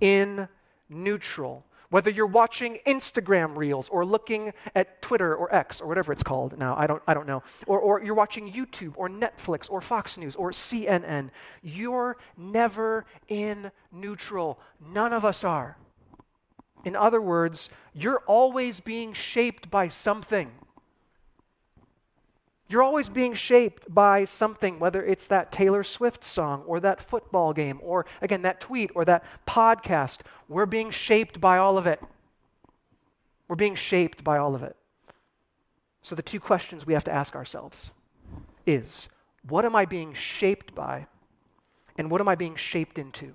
in 0.00 0.48
neutral. 0.88 1.64
Whether 1.88 2.10
you're 2.10 2.26
watching 2.26 2.78
Instagram 2.86 3.56
reels 3.56 3.88
or 3.88 4.04
looking 4.04 4.52
at 4.74 5.00
Twitter 5.02 5.34
or 5.34 5.54
X 5.54 5.80
or 5.80 5.86
whatever 5.86 6.12
it's 6.12 6.22
called 6.22 6.58
now, 6.58 6.74
I 6.76 6.86
don't, 6.86 7.02
I 7.06 7.14
don't 7.14 7.28
know, 7.28 7.44
or, 7.66 7.78
or 7.78 8.02
you're 8.02 8.14
watching 8.14 8.52
YouTube 8.52 8.94
or 8.96 9.08
Netflix 9.08 9.70
or 9.70 9.80
Fox 9.80 10.18
News 10.18 10.34
or 10.34 10.50
CNN, 10.50 11.30
you're 11.62 12.16
never 12.36 13.06
in 13.28 13.70
neutral. 13.92 14.58
None 14.92 15.12
of 15.12 15.24
us 15.24 15.44
are. 15.44 15.76
In 16.84 16.96
other 16.96 17.20
words, 17.20 17.70
you're 17.94 18.22
always 18.26 18.80
being 18.80 19.12
shaped 19.12 19.70
by 19.70 19.88
something. 19.88 20.50
You're 22.68 22.82
always 22.82 23.08
being 23.08 23.34
shaped 23.34 23.92
by 23.92 24.24
something, 24.24 24.80
whether 24.80 25.04
it's 25.04 25.28
that 25.28 25.52
Taylor 25.52 25.84
Swift 25.84 26.24
song 26.24 26.64
or 26.66 26.80
that 26.80 27.00
football 27.00 27.52
game 27.52 27.78
or, 27.82 28.06
again, 28.20 28.42
that 28.42 28.60
tweet 28.60 28.90
or 28.94 29.04
that 29.04 29.24
podcast. 29.46 30.20
We're 30.48 30.66
being 30.66 30.90
shaped 30.90 31.40
by 31.40 31.58
all 31.58 31.78
of 31.78 31.86
it. 31.86 32.02
We're 33.46 33.56
being 33.56 33.76
shaped 33.76 34.24
by 34.24 34.38
all 34.38 34.56
of 34.56 34.64
it. 34.64 34.76
So 36.02 36.14
the 36.16 36.22
two 36.22 36.40
questions 36.40 36.86
we 36.86 36.94
have 36.94 37.04
to 37.04 37.12
ask 37.12 37.36
ourselves 37.36 37.90
is 38.64 39.08
what 39.48 39.64
am 39.64 39.76
I 39.76 39.84
being 39.84 40.12
shaped 40.12 40.74
by? 40.74 41.06
And 41.96 42.10
what 42.10 42.20
am 42.20 42.28
I 42.28 42.34
being 42.34 42.56
shaped 42.56 42.98
into? 42.98 43.34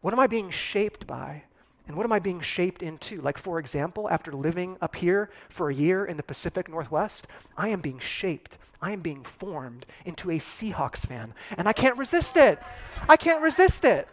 What 0.00 0.14
am 0.14 0.20
I 0.20 0.26
being 0.26 0.50
shaped 0.50 1.06
by? 1.06 1.44
And 1.88 1.96
what 1.96 2.04
am 2.04 2.12
I 2.12 2.18
being 2.18 2.42
shaped 2.42 2.82
into? 2.82 3.20
Like, 3.22 3.38
for 3.38 3.58
example, 3.58 4.08
after 4.10 4.32
living 4.32 4.76
up 4.80 4.94
here 4.94 5.30
for 5.48 5.70
a 5.70 5.74
year 5.74 6.04
in 6.04 6.18
the 6.18 6.22
Pacific 6.22 6.68
Northwest, 6.68 7.26
I 7.56 7.68
am 7.68 7.80
being 7.80 7.98
shaped. 7.98 8.58
I 8.80 8.92
am 8.92 9.00
being 9.00 9.24
formed 9.24 9.86
into 10.04 10.30
a 10.30 10.38
Seahawks 10.38 11.06
fan. 11.06 11.34
And 11.56 11.66
I 11.66 11.72
can't 11.72 11.96
resist 11.96 12.36
it. 12.36 12.60
I 13.08 13.16
can't 13.16 13.42
resist 13.42 13.86
it. 13.86 14.06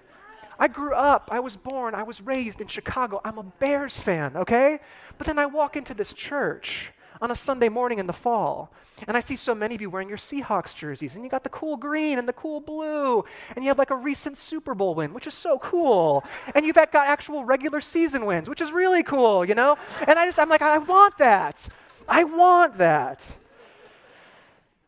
I 0.57 0.69
grew 0.69 0.93
up, 0.93 1.27
I 1.31 1.41
was 1.41 1.57
born, 1.57 1.95
I 1.95 2.03
was 2.03 2.21
raised 2.21 2.61
in 2.61 2.67
Chicago. 2.67 3.19
I'm 3.25 3.37
a 3.37 3.43
Bears 3.43 3.99
fan, 3.99 4.37
okay? 4.37 4.79
But 5.17 5.27
then 5.27 5.37
I 5.37 5.45
walk 5.45 5.75
into 5.75 5.93
this 5.93 6.13
church 6.13 6.93
on 7.21 7.31
a 7.31 7.35
Sunday 7.35 7.69
morning 7.69 7.99
in 7.99 8.07
the 8.07 8.13
fall. 8.13 8.71
And 9.07 9.15
I 9.15 9.19
see 9.19 9.35
so 9.35 9.55
many 9.55 9.75
of 9.75 9.81
you 9.81 9.89
wearing 9.89 10.09
your 10.09 10.17
Seahawks 10.17 10.75
jerseys, 10.75 11.15
and 11.15 11.23
you 11.23 11.29
got 11.29 11.43
the 11.43 11.49
cool 11.49 11.77
green 11.77 12.19
and 12.19 12.27
the 12.27 12.33
cool 12.33 12.59
blue, 12.59 13.23
and 13.55 13.63
you 13.63 13.69
have 13.69 13.77
like 13.77 13.89
a 13.89 13.95
recent 13.95 14.37
Super 14.37 14.73
Bowl 14.73 14.95
win, 14.95 15.13
which 15.13 15.27
is 15.27 15.33
so 15.33 15.59
cool. 15.59 16.23
And 16.53 16.65
you've 16.65 16.75
got 16.75 16.93
actual 16.93 17.43
regular 17.43 17.81
season 17.81 18.25
wins, 18.25 18.49
which 18.49 18.61
is 18.61 18.71
really 18.71 19.03
cool, 19.03 19.45
you 19.45 19.55
know? 19.55 19.77
And 20.07 20.17
I 20.17 20.25
just, 20.25 20.39
I'm 20.39 20.49
like, 20.49 20.61
I 20.61 20.77
want 20.77 21.17
that. 21.17 21.67
I 22.07 22.23
want 22.23 22.77
that. 22.77 23.35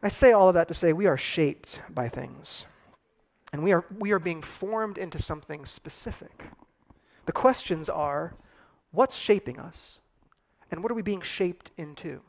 I 0.02 0.10
say 0.10 0.32
all 0.32 0.48
of 0.48 0.54
that 0.54 0.68
to 0.68 0.74
say 0.74 0.94
we 0.94 1.08
are 1.08 1.18
shaped 1.18 1.82
by 1.90 2.08
things, 2.08 2.66
and 3.52 3.64
we 3.64 3.72
are, 3.72 3.84
we 3.98 4.12
are 4.12 4.20
being 4.20 4.42
formed 4.42 4.98
into 4.98 5.22
something 5.22 5.66
specific. 5.66 6.44
The 7.26 7.32
questions 7.32 7.90
are 7.90 8.36
what's 8.92 9.18
shaping 9.18 9.60
us? 9.60 10.00
And 10.72 10.84
what 10.84 10.92
are 10.92 10.96
we 10.96 11.02
being 11.02 11.22
shaped 11.22 11.72
into? 11.78 12.22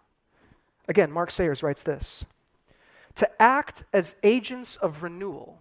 Again, 0.89 1.11
Mark 1.11 1.31
Sayers 1.31 1.63
writes 1.63 1.83
this 1.83 2.25
To 3.17 3.31
act 3.41 3.85
as 3.93 4.15
agents 4.23 4.77
of 4.77 5.03
renewal, 5.03 5.61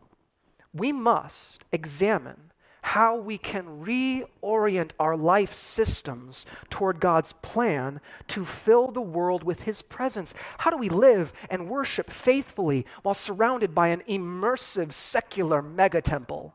we 0.74 0.92
must 0.92 1.66
examine 1.72 2.52
how 2.82 3.18
we 3.18 3.38
can 3.38 3.84
reorient 3.84 4.92
our 4.98 5.18
life 5.18 5.54
systems 5.54 6.46
toward 6.70 7.02
God's 7.02 7.34
plan 7.34 8.00
to 8.30 8.46
fill 8.46 8.92
the 8.92 9.02
world 9.02 9.44
with 9.44 9.64
His 9.64 9.82
presence. 9.82 10.34
How 10.60 10.72
do 10.72 10.78
we 10.78 10.88
live 10.88 11.34
and 11.50 11.68
worship 11.68 12.10
faithfully 12.10 12.86
while 13.04 13.14
surrounded 13.14 13.76
by 13.76 13.90
an 13.90 14.04
immersive 14.08 14.94
secular 14.94 15.62
megatemple? 15.62 16.54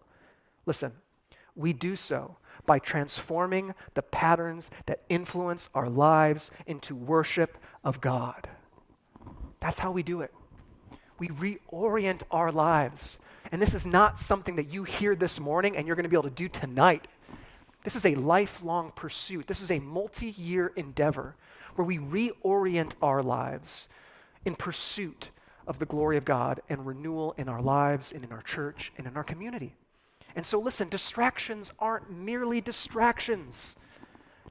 Listen, 0.65 0.93
we 1.55 1.75
do 1.75 1.97
so 1.97 2.39
by 2.67 2.79
transforming 2.79 3.75
the 3.95 4.03
patterns 4.03 4.71
that 4.87 5.03
influence 5.09 5.69
our 5.75 5.89
lives 5.89 6.51
into 6.67 6.95
worship 6.95 7.59
of 7.85 8.01
God. 8.01 8.49
That's 9.61 9.79
how 9.79 9.93
we 9.93 10.03
do 10.03 10.21
it. 10.21 10.33
We 11.19 11.29
reorient 11.29 12.23
our 12.31 12.51
lives. 12.51 13.19
And 13.51 13.61
this 13.61 13.75
is 13.75 13.87
not 13.87 14.19
something 14.19 14.57
that 14.57 14.73
you 14.73 14.85
hear 14.85 15.15
this 15.15 15.39
morning 15.39 15.77
and 15.77 15.87
you're 15.87 15.97
going 15.97 16.05
to 16.05 16.09
be 16.09 16.17
able 16.17 16.29
to 16.29 16.31
do 16.31 16.49
tonight. 16.49 17.07
This 17.85 17.97
is 17.97 18.07
a 18.07 18.15
lifelong 18.15 18.93
pursuit. 18.95 19.47
This 19.47 19.61
is 19.61 19.71
a 19.71 19.79
multi 19.79 20.31
year 20.31 20.73
endeavor 20.77 21.37
where 21.75 21.85
we 21.85 21.99
reorient 21.99 22.95
our 23.03 23.23
lives 23.23 23.89
in 24.45 24.55
pursuit 24.55 25.31
of 25.67 25.79
the 25.79 25.87
glory 25.87 26.17
of 26.17 26.25
God 26.25 26.61
and 26.69 26.87
renewal 26.87 27.35
in 27.37 27.49
our 27.49 27.61
lives 27.61 28.13
and 28.13 28.25
in 28.25 28.33
our 28.33 28.43
church 28.43 28.93
and 28.97 29.07
in 29.07 29.17
our 29.17 29.25
community. 29.25 29.75
And 30.35 30.47
so, 30.47 30.59
listen, 30.59 30.89
distractions 30.89 31.73
aren't 31.79 32.11
merely 32.11 32.61
distractions. 32.61 33.77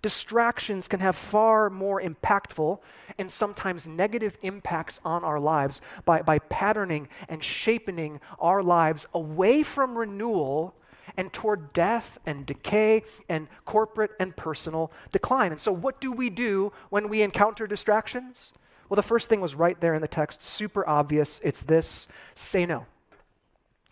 Distractions 0.02 0.88
can 0.88 1.00
have 1.00 1.16
far 1.16 1.70
more 1.70 2.02
impactful 2.02 2.80
and 3.18 3.32
sometimes 3.32 3.88
negative 3.88 4.38
impacts 4.42 5.00
on 5.06 5.24
our 5.24 5.40
lives 5.40 5.80
by, 6.06 6.24
by 6.24 6.40
patterning 6.40 7.08
and 7.30 7.44
shaping 7.44 8.20
our 8.40 8.64
lives 8.64 9.06
away 9.14 9.62
from 9.62 9.98
renewal 9.98 10.74
and 11.18 11.32
toward 11.32 11.74
death 11.74 12.18
and 12.26 12.46
decay 12.46 13.04
and 13.30 13.48
corporate 13.66 14.12
and 14.20 14.36
personal 14.36 14.92
decline. 15.12 15.52
And 15.52 15.60
so, 15.60 15.72
what 15.72 16.02
do 16.02 16.12
we 16.12 16.30
do 16.30 16.72
when 16.90 17.10
we 17.10 17.22
encounter 17.22 17.68
distractions? 17.68 18.54
Well, 18.90 18.96
the 18.96 19.04
first 19.04 19.30
thing 19.30 19.40
was 19.40 19.56
right 19.56 19.80
there 19.80 19.94
in 19.94 20.02
the 20.02 20.08
text, 20.08 20.44
super 20.44 20.88
obvious. 20.88 21.40
It's 21.44 21.62
this 21.62 22.08
say 22.36 22.66
no. 22.66 22.86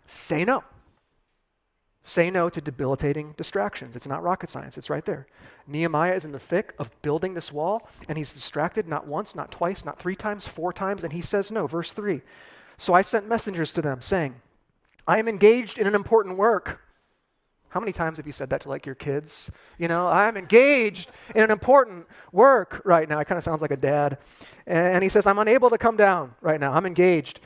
Say 0.06 0.44
no. 0.44 0.64
Say 2.02 2.30
no 2.30 2.48
to 2.48 2.60
debilitating 2.60 3.34
distractions. 3.36 3.94
It's 3.94 4.06
not 4.06 4.22
rocket 4.22 4.48
science, 4.48 4.78
it's 4.78 4.90
right 4.90 5.04
there. 5.04 5.26
Nehemiah 5.66 6.14
is 6.14 6.24
in 6.24 6.32
the 6.32 6.38
thick 6.38 6.74
of 6.78 6.90
building 7.02 7.34
this 7.34 7.52
wall, 7.52 7.88
and 8.08 8.16
he's 8.16 8.32
distracted 8.32 8.88
not 8.88 9.06
once, 9.06 9.34
not 9.34 9.50
twice, 9.50 9.84
not 9.84 9.98
three 9.98 10.16
times, 10.16 10.46
four 10.46 10.72
times, 10.72 11.04
and 11.04 11.12
he 11.12 11.20
says 11.20 11.52
no. 11.52 11.66
Verse 11.66 11.92
3 11.92 12.22
So 12.78 12.94
I 12.94 13.02
sent 13.02 13.28
messengers 13.28 13.72
to 13.74 13.82
them, 13.82 14.00
saying, 14.00 14.36
I 15.06 15.18
am 15.18 15.28
engaged 15.28 15.78
in 15.78 15.86
an 15.86 15.94
important 15.94 16.38
work. 16.38 16.80
How 17.70 17.80
many 17.80 17.92
times 17.92 18.16
have 18.16 18.26
you 18.26 18.32
said 18.32 18.50
that 18.50 18.62
to 18.62 18.68
like 18.68 18.84
your 18.84 18.96
kids? 18.96 19.50
You 19.78 19.86
know, 19.86 20.08
I'm 20.08 20.36
engaged 20.36 21.10
in 21.34 21.44
an 21.44 21.52
important 21.52 22.06
work 22.32 22.82
right 22.84 23.08
now. 23.08 23.20
It 23.20 23.26
kind 23.26 23.38
of 23.38 23.44
sounds 23.44 23.62
like 23.62 23.70
a 23.70 23.76
dad. 23.76 24.18
And 24.66 25.04
he 25.04 25.08
says, 25.08 25.24
I'm 25.24 25.38
unable 25.38 25.70
to 25.70 25.78
come 25.78 25.96
down 25.96 26.34
right 26.40 26.58
now. 26.58 26.72
I'm 26.72 26.84
engaged. 26.84 27.38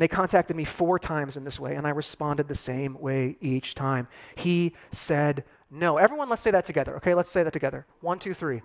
And 0.00 0.08
they 0.08 0.16
contacted 0.16 0.56
me 0.56 0.64
four 0.64 0.98
times 0.98 1.36
in 1.36 1.44
this 1.44 1.60
way, 1.60 1.74
and 1.74 1.86
I 1.86 1.90
responded 1.90 2.48
the 2.48 2.54
same 2.54 2.98
way 2.98 3.36
each 3.42 3.74
time. 3.74 4.08
He 4.34 4.72
said 4.90 5.44
no. 5.70 5.98
Everyone, 5.98 6.30
let's 6.30 6.40
say 6.40 6.50
that 6.52 6.64
together, 6.64 6.96
okay? 6.96 7.12
Let's 7.12 7.30
say 7.30 7.42
that 7.42 7.52
together. 7.52 7.84
One, 8.00 8.18
two, 8.18 8.32
three. 8.32 8.62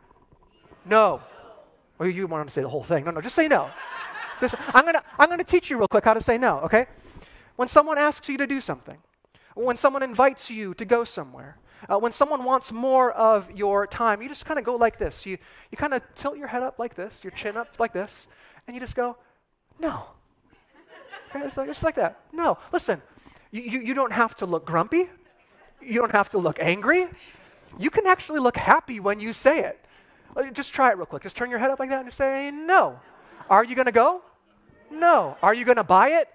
No. 0.85 1.19
Well, 1.97 2.07
you 2.07 2.25
want 2.27 2.47
to 2.47 2.53
say 2.53 2.61
the 2.61 2.69
whole 2.69 2.85
thing. 2.85 3.03
No, 3.03 3.11
no, 3.11 3.19
just 3.19 3.35
say 3.35 3.49
no. 3.49 3.69
Just, 4.39 4.55
I'm 4.73 4.85
going 4.85 4.93
to 4.93 5.03
I'm 5.19 5.27
going 5.27 5.39
to 5.39 5.43
teach 5.43 5.69
you 5.69 5.77
real 5.77 5.89
quick 5.89 6.05
how 6.05 6.13
to 6.13 6.21
say 6.21 6.37
no, 6.37 6.59
okay? 6.59 6.85
When 7.57 7.67
someone 7.67 7.97
asks 7.97 8.29
you 8.29 8.37
to 8.37 8.47
do 8.47 8.61
something, 8.61 8.99
when 9.55 9.75
someone 9.75 10.03
invites 10.03 10.49
you 10.49 10.73
to 10.75 10.85
go 10.85 11.03
somewhere, 11.03 11.57
uh, 11.89 11.99
when 11.99 12.13
someone 12.13 12.45
wants 12.45 12.71
more 12.71 13.11
of 13.11 13.51
your 13.51 13.87
time, 13.87 14.21
you 14.21 14.29
just 14.29 14.45
kind 14.45 14.57
of 14.57 14.63
go 14.63 14.77
like 14.77 14.99
this. 14.99 15.25
You, 15.25 15.37
you 15.69 15.77
kind 15.77 15.93
of 15.93 16.01
tilt 16.15 16.37
your 16.37 16.47
head 16.47 16.63
up 16.63 16.79
like 16.79 16.95
this, 16.95 17.25
your 17.25 17.31
chin 17.31 17.57
up 17.57 17.77
like 17.77 17.91
this, 17.91 18.25
and 18.67 18.73
you 18.73 18.79
just 18.79 18.95
go, 18.95 19.17
no. 19.79 20.05
Okay, 21.35 21.45
it's 21.45 21.57
like, 21.57 21.69
it's 21.69 21.83
like 21.83 21.95
that. 21.95 22.19
No, 22.31 22.57
listen, 22.71 23.01
you, 23.51 23.61
you, 23.61 23.79
you 23.79 23.93
don't 23.93 24.13
have 24.13 24.35
to 24.37 24.45
look 24.45 24.65
grumpy. 24.65 25.09
You 25.81 25.99
don't 25.99 26.11
have 26.11 26.29
to 26.29 26.37
look 26.37 26.59
angry. 26.59 27.07
You 27.77 27.89
can 27.89 28.07
actually 28.07 28.39
look 28.39 28.57
happy 28.57 28.99
when 28.99 29.19
you 29.19 29.33
say 29.33 29.59
it. 29.59 29.79
Uh, 30.35 30.49
just 30.51 30.73
try 30.73 30.91
it 30.91 30.97
real 30.97 31.05
quick. 31.05 31.23
Just 31.23 31.35
turn 31.35 31.49
your 31.49 31.59
head 31.59 31.71
up 31.71 31.79
like 31.79 31.89
that 31.89 32.03
and 32.03 32.13
say, 32.13 32.51
no. 32.51 32.99
Are 33.49 33.63
you 33.63 33.75
going 33.75 33.85
to 33.85 33.91
go? 33.91 34.21
No. 34.89 35.37
Are 35.43 35.53
you 35.53 35.65
going 35.65 35.77
to 35.77 35.83
buy 35.83 36.09
it? 36.09 36.29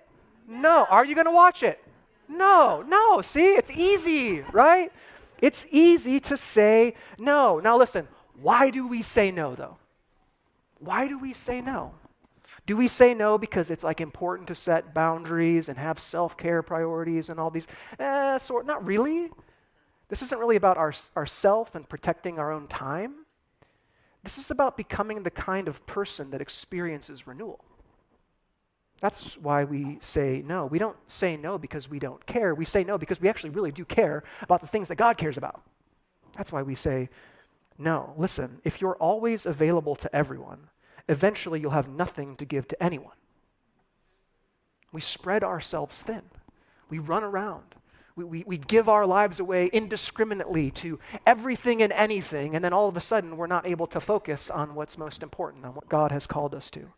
No. 0.47 0.87
Are 0.91 1.05
you 1.05 1.15
going 1.15 1.27
to 1.27 1.33
watch 1.33 1.63
it? 1.63 1.83
No. 2.29 2.85
No. 2.87 3.23
See, 3.23 3.55
it's 3.55 3.71
easy, 3.71 4.43
right? 4.53 4.93
It's 5.41 5.67
easy 5.71 6.21
to 6.21 6.37
say 6.37 6.95
no. 7.19 7.59
Now, 7.59 7.79
listen, 7.79 8.07
why 8.41 8.71
do 8.71 8.87
we 8.87 9.03
say 9.03 9.31
no, 9.31 9.55
though? 9.55 9.79
Why 10.79 11.09
do 11.09 11.19
we 11.19 11.33
say 11.33 11.61
no? 11.61 11.93
Do 12.71 12.77
we 12.77 12.87
say 12.87 13.15
no 13.15 13.37
because 13.37 13.69
it's 13.69 13.83
like 13.83 14.01
important 14.01 14.47
to 14.47 14.55
set 14.55 14.95
boundaries 14.95 15.69
and 15.69 15.77
have 15.77 15.99
self 15.99 16.37
care 16.37 16.63
priorities 16.63 17.29
and 17.29 17.41
all 17.41 17.51
these? 17.51 17.67
Eh, 17.99 18.39
sort 18.39 18.65
not 18.65 18.87
really. 18.87 19.29
This 20.07 20.23
isn't 20.23 20.39
really 20.39 20.55
about 20.55 20.77
our, 20.77 20.95
ourself 21.17 21.75
and 21.75 21.89
protecting 21.89 22.39
our 22.39 22.53
own 22.53 22.69
time. 22.69 23.27
This 24.23 24.39
is 24.39 24.53
about 24.53 24.77
becoming 24.77 25.25
the 25.25 25.33
kind 25.33 25.67
of 25.67 25.85
person 25.87 26.31
that 26.31 26.41
experiences 26.41 27.27
renewal. 27.27 27.65
That's 29.01 29.37
why 29.39 29.65
we 29.65 29.99
say 30.01 30.41
no. 30.47 30.67
We 30.67 30.79
don't 30.79 30.97
say 31.09 31.37
no 31.37 31.59
because 31.59 31.91
we 31.91 31.99
don't 31.99 32.25
care. 32.25 32.55
We 32.55 32.65
say 32.65 32.85
no 32.85 32.99
because 32.99 33.21
we 33.21 33.29
actually 33.29 33.51
really 33.51 33.73
do 33.73 33.85
care 33.85 34.23
about 34.43 34.61
the 34.61 34.69
things 34.69 34.87
that 34.87 34.95
God 34.95 35.19
cares 35.19 35.37
about. 35.37 35.61
That's 36.37 36.53
why 36.53 36.63
we 36.63 36.77
say 36.77 37.09
no. 37.79 38.15
Listen, 38.17 38.61
if 38.63 38.81
you're 38.81 38.95
always 38.95 39.45
available 39.45 39.97
to 39.97 40.15
everyone, 40.15 40.69
eventually 41.09 41.61
you'll 41.61 41.71
have 41.71 41.89
nothing 41.89 42.37
to 42.37 42.45
give 42.45 42.69
to 42.69 42.83
anyone. 42.83 43.15
We 44.93 45.01
spread 45.01 45.45
ourselves 45.45 46.03
thin, 46.03 46.23
we 46.89 46.99
run 46.99 47.25
around. 47.25 47.75
We, 48.17 48.25
we, 48.25 48.45
we 48.45 48.59
give 48.59 48.89
our 48.89 49.07
lives 49.07 49.41
away 49.41 49.67
indiscriminately 49.73 50.73
to 50.73 50.99
everything 51.25 51.81
and 51.81 51.93
anything, 51.93 52.55
and 52.55 52.63
then 52.63 52.73
all 52.73 52.89
of 52.89 52.97
a 52.97 53.01
sudden 53.01 53.37
we're 53.37 53.47
not 53.47 53.67
able 53.67 53.87
to 53.87 54.01
focus 54.01 54.51
on 54.51 54.75
what's 54.75 54.99
most 54.99 55.23
important, 55.23 55.65
on 55.65 55.75
what 55.75 55.89
God 55.89 56.11
has 56.11 56.27
called 56.27 56.55
us 56.55 56.71
to. 56.71 56.93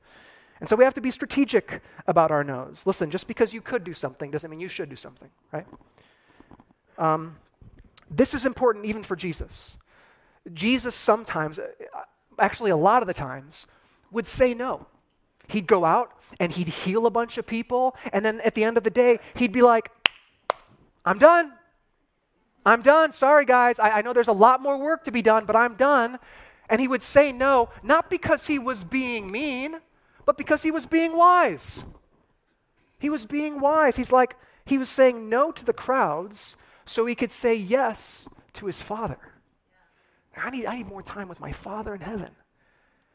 And 0.59 0.68
so 0.68 0.75
we 0.75 0.85
have 0.85 0.94
to 0.94 1.00
be 1.00 1.11
strategic 1.11 1.82
about 2.06 2.30
our 2.30 2.42
no's. 2.42 2.87
Listen, 2.87 3.11
just 3.11 3.28
because 3.28 3.52
you 3.52 3.61
could 3.61 3.85
do 3.85 3.92
something 3.92 4.30
doesn't 4.30 4.50
mean 4.50 4.61
you 4.61 4.68
should 4.68 4.88
do 4.88 4.97
something, 4.97 5.28
right? 5.52 5.66
Um, 6.99 7.37
this 8.11 8.32
is 8.32 8.47
important 8.47 8.87
even 8.87 9.02
for 9.02 9.16
Jesus. 9.16 9.76
Jesus 10.52 10.94
sometimes, 10.94 11.59
uh, 11.59 11.66
actually 12.38 12.71
a 12.71 12.76
lot 12.76 13.02
of 13.02 13.06
the 13.06 13.14
times, 13.14 13.66
would 14.12 14.26
say 14.26 14.54
no. 14.54 14.87
He'd 15.49 15.66
go 15.66 15.85
out 15.85 16.12
and 16.38 16.52
he'd 16.52 16.69
heal 16.69 17.07
a 17.07 17.11
bunch 17.11 17.37
of 17.37 17.47
people, 17.47 17.97
and 18.12 18.25
then 18.25 18.40
at 18.42 18.54
the 18.54 18.64
end 18.64 18.76
of 18.76 18.85
the 18.85 18.90
day, 18.90 19.19
he'd 19.35 19.52
be 19.52 19.62
like, 19.62 19.90
I'm 21.04 21.19
done. 21.19 21.52
I'm 22.64 22.83
done. 22.83 23.12
Sorry, 23.12 23.45
guys. 23.45 23.78
I, 23.78 23.90
I 23.90 24.02
know 24.02 24.12
there's 24.12 24.28
a 24.28 24.33
lot 24.33 24.62
more 24.62 24.78
work 24.78 25.04
to 25.04 25.11
be 25.11 25.21
done, 25.21 25.45
but 25.45 25.57
I'm 25.57 25.75
done. 25.75 26.19
And 26.69 26.81
he 26.81 26.88
would 26.88 27.02
say 27.02 27.33
no, 27.33 27.71
not 27.83 28.09
because 28.09 28.47
he 28.47 28.59
was 28.59 28.85
being 28.85 29.31
mean, 29.31 29.76
but 30.25 30.38
because 30.38 30.62
he 30.62 30.71
was 30.71 30.87
being 30.87 31.16
wise. 31.16 31.85
He 32.99 33.11
was 33.11 33.26
being 33.26 33.61
wise. 33.61 33.97
He's 33.97 34.12
like, 34.12 34.37
he 34.64 34.78
was 34.78 34.88
saying 34.88 35.28
no 35.28 35.50
to 35.50 35.64
the 35.64 35.73
crowds 35.73 36.57
so 36.85 37.04
he 37.04 37.14
could 37.14 37.33
say 37.33 37.54
yes 37.54 38.28
to 38.54 38.66
his 38.66 38.81
father. 38.81 39.19
I 40.37 40.50
need, 40.50 40.66
I 40.66 40.76
need 40.76 40.87
more 40.87 41.02
time 41.02 41.28
with 41.28 41.40
my 41.40 41.52
father 41.52 41.95
in 41.95 42.00
heaven. 42.00 42.31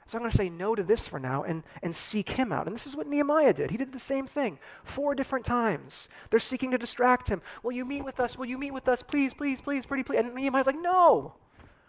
So 0.07 0.17
I'm 0.17 0.21
going 0.21 0.31
to 0.31 0.37
say 0.37 0.49
no 0.49 0.73
to 0.73 0.83
this 0.83 1.05
for 1.05 1.19
now 1.19 1.43
and, 1.43 1.63
and 1.83 1.93
seek 1.93 2.29
him 2.29 2.53
out. 2.53 2.65
And 2.65 2.73
this 2.73 2.87
is 2.87 2.95
what 2.95 3.07
Nehemiah 3.07 3.53
did. 3.53 3.71
He 3.71 3.77
did 3.77 3.91
the 3.91 3.99
same 3.99 4.25
thing 4.25 4.57
four 4.85 5.13
different 5.13 5.45
times. 5.45 6.07
They're 6.29 6.39
seeking 6.39 6.71
to 6.71 6.77
distract 6.77 7.27
him. 7.27 7.41
Will 7.61 7.73
you 7.73 7.83
meet 7.83 8.05
with 8.05 8.21
us? 8.21 8.37
Will 8.37 8.45
you 8.45 8.57
meet 8.57 8.71
with 8.71 8.87
us? 8.87 9.03
Please, 9.03 9.33
please, 9.33 9.59
please, 9.59 9.85
pretty 9.85 10.03
please. 10.03 10.19
And 10.19 10.33
Nehemiah's 10.33 10.65
like, 10.65 10.81
no, 10.81 11.33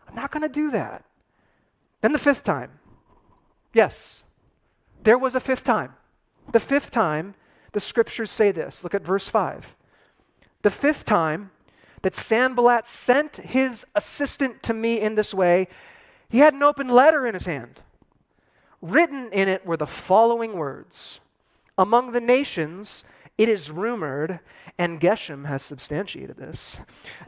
I'm 0.09 0.17
not 0.17 0.33
going 0.33 0.43
to 0.43 0.49
do 0.49 0.71
that. 0.73 1.05
Then 2.01 2.13
the 2.13 2.19
fifth 2.19 2.43
time. 2.43 2.81
Yes, 3.73 4.25
there 5.05 5.19
was 5.19 5.37
a 5.37 5.41
fifth 5.41 5.65
time. 5.65 5.95
The 6.51 6.61
fifth 6.61 6.91
time, 6.91 7.35
the 7.73 7.81
scriptures 7.81 8.31
say 8.31 8.51
this. 8.51 8.83
Look 8.83 8.95
at 8.95 9.03
verse 9.03 9.29
5. 9.29 9.77
The 10.63 10.71
fifth 10.71 11.05
time 11.05 11.51
that 12.03 12.15
Sanballat 12.15 12.87
sent 12.87 13.37
his 13.37 13.87
assistant 13.95 14.63
to 14.65 14.75
me 14.75 15.01
in 15.01 15.15
this 15.15 15.33
way, 15.33 15.69
he 16.29 16.39
had 16.39 16.55
an 16.55 16.63
open 16.63 16.89
letter 16.89 17.27
in 17.27 17.35
his 17.35 17.47
hand. 17.47 17.81
Written 18.81 19.31
in 19.33 19.49
it 19.49 19.67
were 19.67 19.77
the 19.77 19.87
following 19.87 20.55
words 20.55 21.21
Among 21.77 22.13
the 22.13 22.21
nations, 22.21 23.05
it 23.37 23.49
is 23.49 23.71
rumored, 23.71 24.41
and 24.79 25.01
Geshem 25.01 25.47
has 25.47 25.63
substantiated 25.63 26.37
this, 26.37 26.79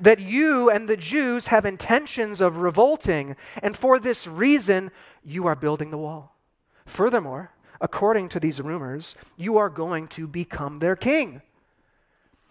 that 0.01 0.19
you 0.19 0.69
and 0.69 0.89
the 0.89 0.97
Jews 0.97 1.49
have 1.49 1.65
intentions 1.65 2.41
of 2.41 2.59
revolting, 2.59 3.37
and 3.63 3.77
for 3.77 3.99
this 3.99 4.27
reason 4.27 4.91
you 5.25 5.47
are 5.47 5.55
building 5.57 5.91
the 5.91 5.99
wall. 5.99 6.37
Furthermore, 6.85 7.53
according 7.81 8.29
to 8.31 8.41
these 8.41 8.61
rumors, 8.61 9.15
you 9.37 9.57
are 9.57 9.71
going 9.71 10.09
to 10.09 10.27
become 10.27 10.79
their 10.81 10.97
king. 10.97 11.43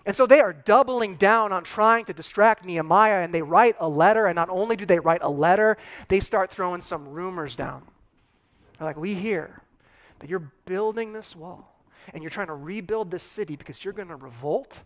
And 0.06 0.16
so 0.16 0.26
they 0.26 0.40
are 0.40 0.54
doubling 0.54 1.16
down 1.16 1.52
on 1.52 1.64
trying 1.64 2.06
to 2.06 2.14
distract 2.14 2.66
Nehemiah, 2.66 3.22
and 3.22 3.34
they 3.34 3.42
write 3.42 3.76
a 3.80 3.88
letter. 3.88 4.26
And 4.26 4.36
not 4.36 4.50
only 4.50 4.76
do 4.76 4.86
they 4.86 5.00
write 5.00 5.22
a 5.22 5.30
letter, 5.30 5.78
they 6.08 6.20
start 6.20 6.50
throwing 6.50 6.82
some 6.82 7.10
rumors 7.10 7.56
down. 7.56 7.84
They're 8.80 8.88
like, 8.88 8.98
We 8.98 9.14
hear 9.14 9.62
that 10.20 10.30
you're 10.30 10.52
building 10.66 11.14
this 11.14 11.36
wall, 11.36 11.76
and 12.14 12.24
you're 12.24 12.32
trying 12.32 12.48
to 12.48 12.56
rebuild 12.56 13.12
this 13.12 13.24
city 13.24 13.56
because 13.56 13.84
you're 13.84 13.94
going 13.94 14.08
to 14.08 14.16
revolt 14.16 14.80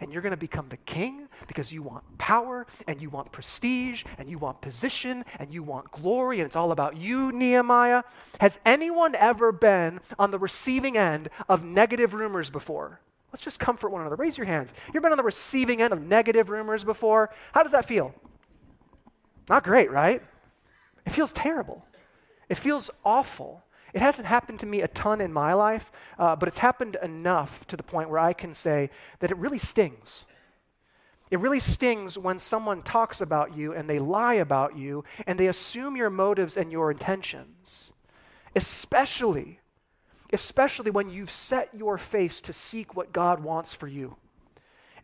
and 0.00 0.12
you're 0.12 0.22
going 0.22 0.32
to 0.32 0.36
become 0.36 0.68
the 0.68 0.76
king 0.78 1.28
because 1.46 1.72
you 1.72 1.82
want 1.82 2.04
power 2.18 2.66
and 2.86 3.00
you 3.00 3.10
want 3.10 3.32
prestige 3.32 4.04
and 4.18 4.28
you 4.28 4.38
want 4.38 4.60
position 4.60 5.24
and 5.38 5.52
you 5.52 5.62
want 5.62 5.90
glory 5.90 6.40
and 6.40 6.46
it's 6.46 6.56
all 6.56 6.72
about 6.72 6.96
you, 6.96 7.32
Nehemiah. 7.32 8.02
Has 8.40 8.58
anyone 8.66 9.14
ever 9.14 9.52
been 9.52 10.00
on 10.18 10.30
the 10.30 10.38
receiving 10.38 10.96
end 10.96 11.28
of 11.48 11.64
negative 11.64 12.14
rumors 12.14 12.50
before? 12.50 13.00
Let's 13.32 13.42
just 13.42 13.60
comfort 13.60 13.90
one 13.90 14.00
another. 14.00 14.16
Raise 14.16 14.38
your 14.38 14.46
hands. 14.46 14.72
You've 14.92 15.02
been 15.02 15.12
on 15.12 15.18
the 15.18 15.24
receiving 15.24 15.82
end 15.82 15.92
of 15.92 16.00
negative 16.00 16.48
rumors 16.50 16.84
before? 16.84 17.30
How 17.52 17.62
does 17.62 17.72
that 17.72 17.86
feel? 17.86 18.14
Not 19.48 19.62
great, 19.62 19.90
right? 19.90 20.22
It 21.04 21.10
feels 21.10 21.32
terrible. 21.32 21.84
It 22.48 22.56
feels 22.56 22.90
awful. 23.04 23.62
It 23.92 24.00
hasn't 24.00 24.26
happened 24.26 24.60
to 24.60 24.66
me 24.66 24.82
a 24.82 24.88
ton 24.88 25.20
in 25.20 25.32
my 25.32 25.52
life, 25.54 25.90
uh, 26.18 26.36
but 26.36 26.48
it's 26.48 26.58
happened 26.58 26.96
enough 27.02 27.66
to 27.68 27.76
the 27.76 27.82
point 27.82 28.10
where 28.10 28.18
I 28.18 28.32
can 28.32 28.52
say 28.52 28.90
that 29.20 29.30
it 29.30 29.36
really 29.36 29.58
stings. 29.58 30.26
It 31.30 31.40
really 31.40 31.60
stings 31.60 32.16
when 32.16 32.38
someone 32.38 32.82
talks 32.82 33.20
about 33.20 33.56
you 33.56 33.72
and 33.72 33.90
they 33.90 33.98
lie 33.98 34.34
about 34.34 34.76
you 34.76 35.04
and 35.26 35.40
they 35.40 35.48
assume 35.48 35.96
your 35.96 36.10
motives 36.10 36.56
and 36.56 36.70
your 36.70 36.90
intentions. 36.90 37.90
Especially, 38.54 39.60
especially 40.32 40.90
when 40.90 41.10
you've 41.10 41.30
set 41.30 41.70
your 41.74 41.98
face 41.98 42.40
to 42.42 42.52
seek 42.52 42.94
what 42.94 43.12
God 43.12 43.42
wants 43.42 43.72
for 43.72 43.88
you. 43.88 44.16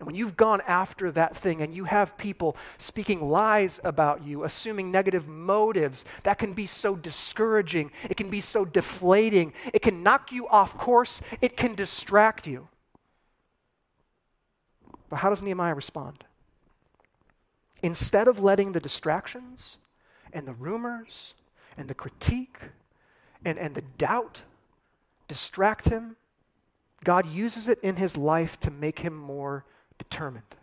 And 0.02 0.08
when 0.08 0.16
you've 0.16 0.36
gone 0.36 0.60
after 0.66 1.12
that 1.12 1.36
thing 1.36 1.62
and 1.62 1.72
you 1.72 1.84
have 1.84 2.18
people 2.18 2.56
speaking 2.76 3.30
lies 3.30 3.78
about 3.84 4.26
you, 4.26 4.42
assuming 4.42 4.90
negative 4.90 5.28
motives, 5.28 6.04
that 6.24 6.40
can 6.40 6.54
be 6.54 6.66
so 6.66 6.96
discouraging. 6.96 7.92
It 8.10 8.16
can 8.16 8.28
be 8.28 8.40
so 8.40 8.64
deflating. 8.64 9.52
It 9.72 9.80
can 9.80 10.02
knock 10.02 10.32
you 10.32 10.48
off 10.48 10.76
course. 10.76 11.22
It 11.40 11.56
can 11.56 11.76
distract 11.76 12.48
you. 12.48 12.66
But 15.08 15.18
how 15.18 15.30
does 15.30 15.40
Nehemiah 15.40 15.76
respond? 15.76 16.24
Instead 17.80 18.26
of 18.26 18.42
letting 18.42 18.72
the 18.72 18.80
distractions 18.80 19.76
and 20.32 20.48
the 20.48 20.54
rumors 20.54 21.34
and 21.76 21.86
the 21.86 21.94
critique 21.94 22.58
and, 23.44 23.56
and 23.56 23.76
the 23.76 23.84
doubt 23.98 24.42
distract 25.28 25.90
him, 25.90 26.16
God 27.04 27.28
uses 27.28 27.68
it 27.68 27.78
in 27.84 27.94
his 27.94 28.16
life 28.16 28.58
to 28.58 28.72
make 28.72 28.98
him 28.98 29.16
more 29.16 29.64
determined. 30.02 30.56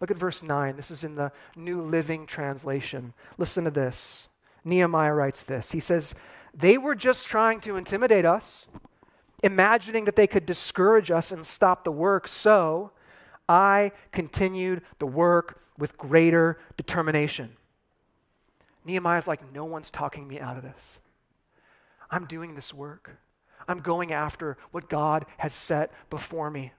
Look 0.00 0.10
at 0.10 0.16
verse 0.16 0.42
9. 0.42 0.76
This 0.76 0.90
is 0.90 1.04
in 1.04 1.14
the 1.14 1.30
New 1.56 1.82
Living 1.82 2.26
Translation. 2.26 3.12
Listen 3.36 3.64
to 3.64 3.70
this. 3.70 4.28
Nehemiah 4.64 5.12
writes 5.12 5.42
this. 5.42 5.72
He 5.72 5.80
says, 5.80 6.14
They 6.54 6.78
were 6.78 6.94
just 6.94 7.26
trying 7.26 7.60
to 7.60 7.76
intimidate 7.76 8.24
us, 8.24 8.66
imagining 9.42 10.06
that 10.06 10.16
they 10.16 10.26
could 10.26 10.46
discourage 10.46 11.10
us 11.10 11.32
and 11.32 11.44
stop 11.44 11.84
the 11.84 11.92
work. 11.92 12.28
So 12.28 12.92
I 13.48 13.92
continued 14.10 14.82
the 14.98 15.06
work 15.06 15.60
with 15.78 15.98
greater 15.98 16.58
determination. 16.76 17.56
Nehemiah's 18.86 19.28
like, 19.28 19.52
No 19.52 19.66
one's 19.66 19.90
talking 19.90 20.26
me 20.26 20.40
out 20.40 20.56
of 20.56 20.62
this. 20.62 21.00
I'm 22.10 22.24
doing 22.24 22.54
this 22.54 22.72
work. 22.72 23.18
I'm 23.68 23.80
going 23.80 24.12
after 24.12 24.56
what 24.70 24.88
God 24.88 25.26
has 25.36 25.52
set 25.52 25.92
before 26.08 26.50
me. 26.50 26.72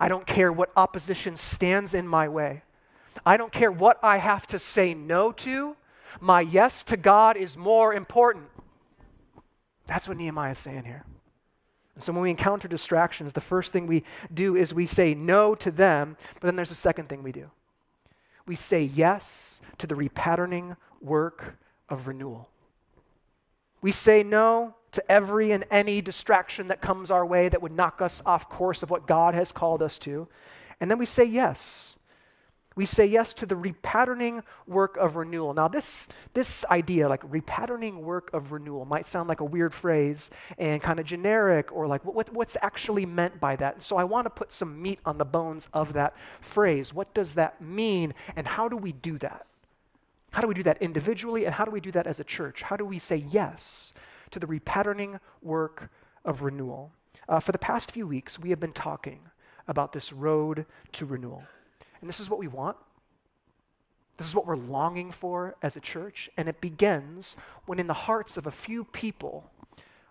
I 0.00 0.08
don't 0.08 0.26
care 0.26 0.52
what 0.52 0.70
opposition 0.76 1.36
stands 1.36 1.94
in 1.94 2.06
my 2.06 2.28
way. 2.28 2.62
I 3.24 3.36
don't 3.36 3.52
care 3.52 3.72
what 3.72 3.98
I 4.02 4.18
have 4.18 4.46
to 4.48 4.58
say 4.58 4.94
no 4.94 5.32
to. 5.32 5.76
My 6.20 6.40
yes 6.40 6.82
to 6.84 6.96
God 6.96 7.36
is 7.36 7.56
more 7.56 7.94
important. 7.94 8.46
That's 9.86 10.08
what 10.08 10.16
Nehemiah 10.16 10.52
is 10.52 10.58
saying 10.58 10.84
here. 10.84 11.04
And 11.94 12.02
so 12.02 12.12
when 12.12 12.22
we 12.22 12.30
encounter 12.30 12.68
distractions, 12.68 13.32
the 13.32 13.40
first 13.40 13.72
thing 13.72 13.86
we 13.86 14.04
do 14.32 14.54
is 14.54 14.74
we 14.74 14.84
say 14.86 15.14
no 15.14 15.54
to 15.54 15.70
them, 15.70 16.16
but 16.34 16.42
then 16.42 16.56
there's 16.56 16.70
a 16.70 16.74
second 16.74 17.08
thing 17.08 17.22
we 17.22 17.32
do. 17.32 17.50
We 18.46 18.54
say 18.54 18.82
yes 18.82 19.60
to 19.78 19.86
the 19.86 19.94
repatterning 19.94 20.76
work 21.00 21.56
of 21.88 22.06
renewal. 22.06 22.48
We 23.86 23.92
say 23.92 24.24
no 24.24 24.74
to 24.90 25.12
every 25.12 25.52
and 25.52 25.64
any 25.70 26.02
distraction 26.02 26.66
that 26.66 26.80
comes 26.80 27.08
our 27.12 27.24
way 27.24 27.48
that 27.48 27.62
would 27.62 27.70
knock 27.70 28.02
us 28.02 28.20
off 28.26 28.48
course 28.48 28.82
of 28.82 28.90
what 28.90 29.06
God 29.06 29.32
has 29.34 29.52
called 29.52 29.80
us 29.80 29.96
to. 30.00 30.26
And 30.80 30.90
then 30.90 30.98
we 30.98 31.06
say 31.06 31.22
yes. 31.22 31.94
We 32.74 32.84
say 32.84 33.06
yes 33.06 33.32
to 33.34 33.46
the 33.46 33.54
repatterning 33.54 34.42
work 34.66 34.96
of 34.96 35.14
renewal. 35.14 35.54
Now, 35.54 35.68
this, 35.68 36.08
this 36.34 36.64
idea, 36.64 37.08
like 37.08 37.22
repatterning 37.30 38.00
work 38.00 38.28
of 38.32 38.50
renewal, 38.50 38.86
might 38.86 39.06
sound 39.06 39.28
like 39.28 39.38
a 39.38 39.44
weird 39.44 39.72
phrase 39.72 40.30
and 40.58 40.82
kind 40.82 40.98
of 40.98 41.06
generic 41.06 41.70
or 41.70 41.86
like 41.86 42.04
what, 42.04 42.32
what's 42.32 42.56
actually 42.62 43.06
meant 43.06 43.38
by 43.38 43.54
that. 43.54 43.74
And 43.74 43.82
so 43.84 43.96
I 43.96 44.02
want 44.02 44.24
to 44.24 44.30
put 44.30 44.50
some 44.50 44.82
meat 44.82 44.98
on 45.06 45.18
the 45.18 45.24
bones 45.24 45.68
of 45.72 45.92
that 45.92 46.16
phrase. 46.40 46.92
What 46.92 47.14
does 47.14 47.34
that 47.34 47.62
mean, 47.62 48.14
and 48.34 48.48
how 48.48 48.68
do 48.68 48.76
we 48.76 48.90
do 48.90 49.16
that? 49.18 49.46
How 50.32 50.40
do 50.40 50.48
we 50.48 50.54
do 50.54 50.62
that 50.64 50.80
individually, 50.82 51.44
and 51.46 51.54
how 51.54 51.64
do 51.64 51.70
we 51.70 51.80
do 51.80 51.92
that 51.92 52.06
as 52.06 52.20
a 52.20 52.24
church? 52.24 52.62
How 52.62 52.76
do 52.76 52.84
we 52.84 52.98
say 52.98 53.16
yes 53.16 53.92
to 54.30 54.38
the 54.38 54.46
repatterning 54.46 55.20
work 55.42 55.90
of 56.24 56.42
renewal. 56.42 56.92
Uh, 57.28 57.40
for 57.40 57.52
the 57.52 57.58
past 57.58 57.90
few 57.90 58.06
weeks, 58.06 58.38
we 58.38 58.50
have 58.50 58.60
been 58.60 58.72
talking 58.72 59.20
about 59.68 59.92
this 59.92 60.12
road 60.12 60.66
to 60.92 61.06
renewal. 61.06 61.44
And 62.00 62.08
this 62.08 62.20
is 62.20 62.28
what 62.28 62.38
we 62.38 62.48
want. 62.48 62.76
This 64.16 64.28
is 64.28 64.34
what 64.34 64.46
we're 64.46 64.56
longing 64.56 65.10
for 65.10 65.56
as 65.62 65.76
a 65.76 65.80
church. 65.80 66.30
And 66.36 66.48
it 66.48 66.60
begins 66.60 67.36
when, 67.66 67.78
in 67.78 67.86
the 67.86 67.94
hearts 67.94 68.36
of 68.36 68.46
a 68.46 68.50
few 68.50 68.84
people, 68.84 69.50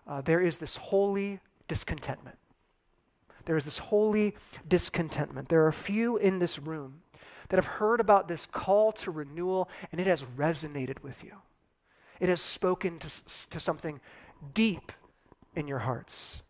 uh, 0.06 0.20
there 0.20 0.40
is 0.40 0.58
this 0.58 0.76
holy 0.76 1.40
discontentment. 1.68 2.38
There 3.46 3.56
is 3.56 3.64
this 3.64 3.78
holy 3.78 4.34
discontentment. 4.68 5.48
There 5.48 5.62
are 5.62 5.68
a 5.68 5.72
few 5.72 6.16
in 6.16 6.38
this 6.38 6.58
room 6.58 7.02
that 7.48 7.56
have 7.56 7.66
heard 7.66 8.00
about 8.00 8.28
this 8.28 8.46
call 8.46 8.92
to 8.92 9.10
renewal, 9.10 9.68
and 9.92 10.00
it 10.00 10.06
has 10.06 10.22
resonated 10.22 11.02
with 11.02 11.24
you. 11.24 11.32
It 12.20 12.28
has 12.28 12.40
spoken 12.40 12.98
to, 12.98 13.48
to 13.50 13.60
something 13.60 14.00
deep 14.54 14.92
in 15.54 15.68
your 15.68 15.80
hearts. 15.80 16.42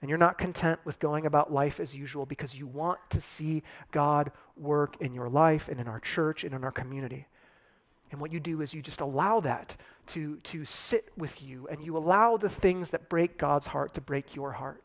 And 0.00 0.08
you're 0.08 0.18
not 0.18 0.38
content 0.38 0.78
with 0.84 1.00
going 1.00 1.26
about 1.26 1.52
life 1.52 1.80
as 1.80 1.94
usual 1.94 2.24
because 2.24 2.54
you 2.54 2.66
want 2.66 3.00
to 3.10 3.20
see 3.20 3.62
God 3.90 4.30
work 4.56 4.96
in 5.00 5.12
your 5.12 5.28
life 5.28 5.68
and 5.68 5.80
in 5.80 5.88
our 5.88 5.98
church 5.98 6.44
and 6.44 6.54
in 6.54 6.62
our 6.62 6.70
community. 6.70 7.26
And 8.10 8.20
what 8.20 8.32
you 8.32 8.40
do 8.40 8.60
is 8.60 8.72
you 8.72 8.80
just 8.80 9.00
allow 9.00 9.40
that 9.40 9.76
to, 10.08 10.36
to 10.36 10.64
sit 10.64 11.10
with 11.16 11.42
you 11.42 11.66
and 11.68 11.84
you 11.84 11.96
allow 11.96 12.36
the 12.36 12.48
things 12.48 12.90
that 12.90 13.08
break 13.08 13.36
God's 13.38 13.66
heart 13.68 13.92
to 13.94 14.00
break 14.00 14.34
your 14.34 14.52
heart. 14.52 14.82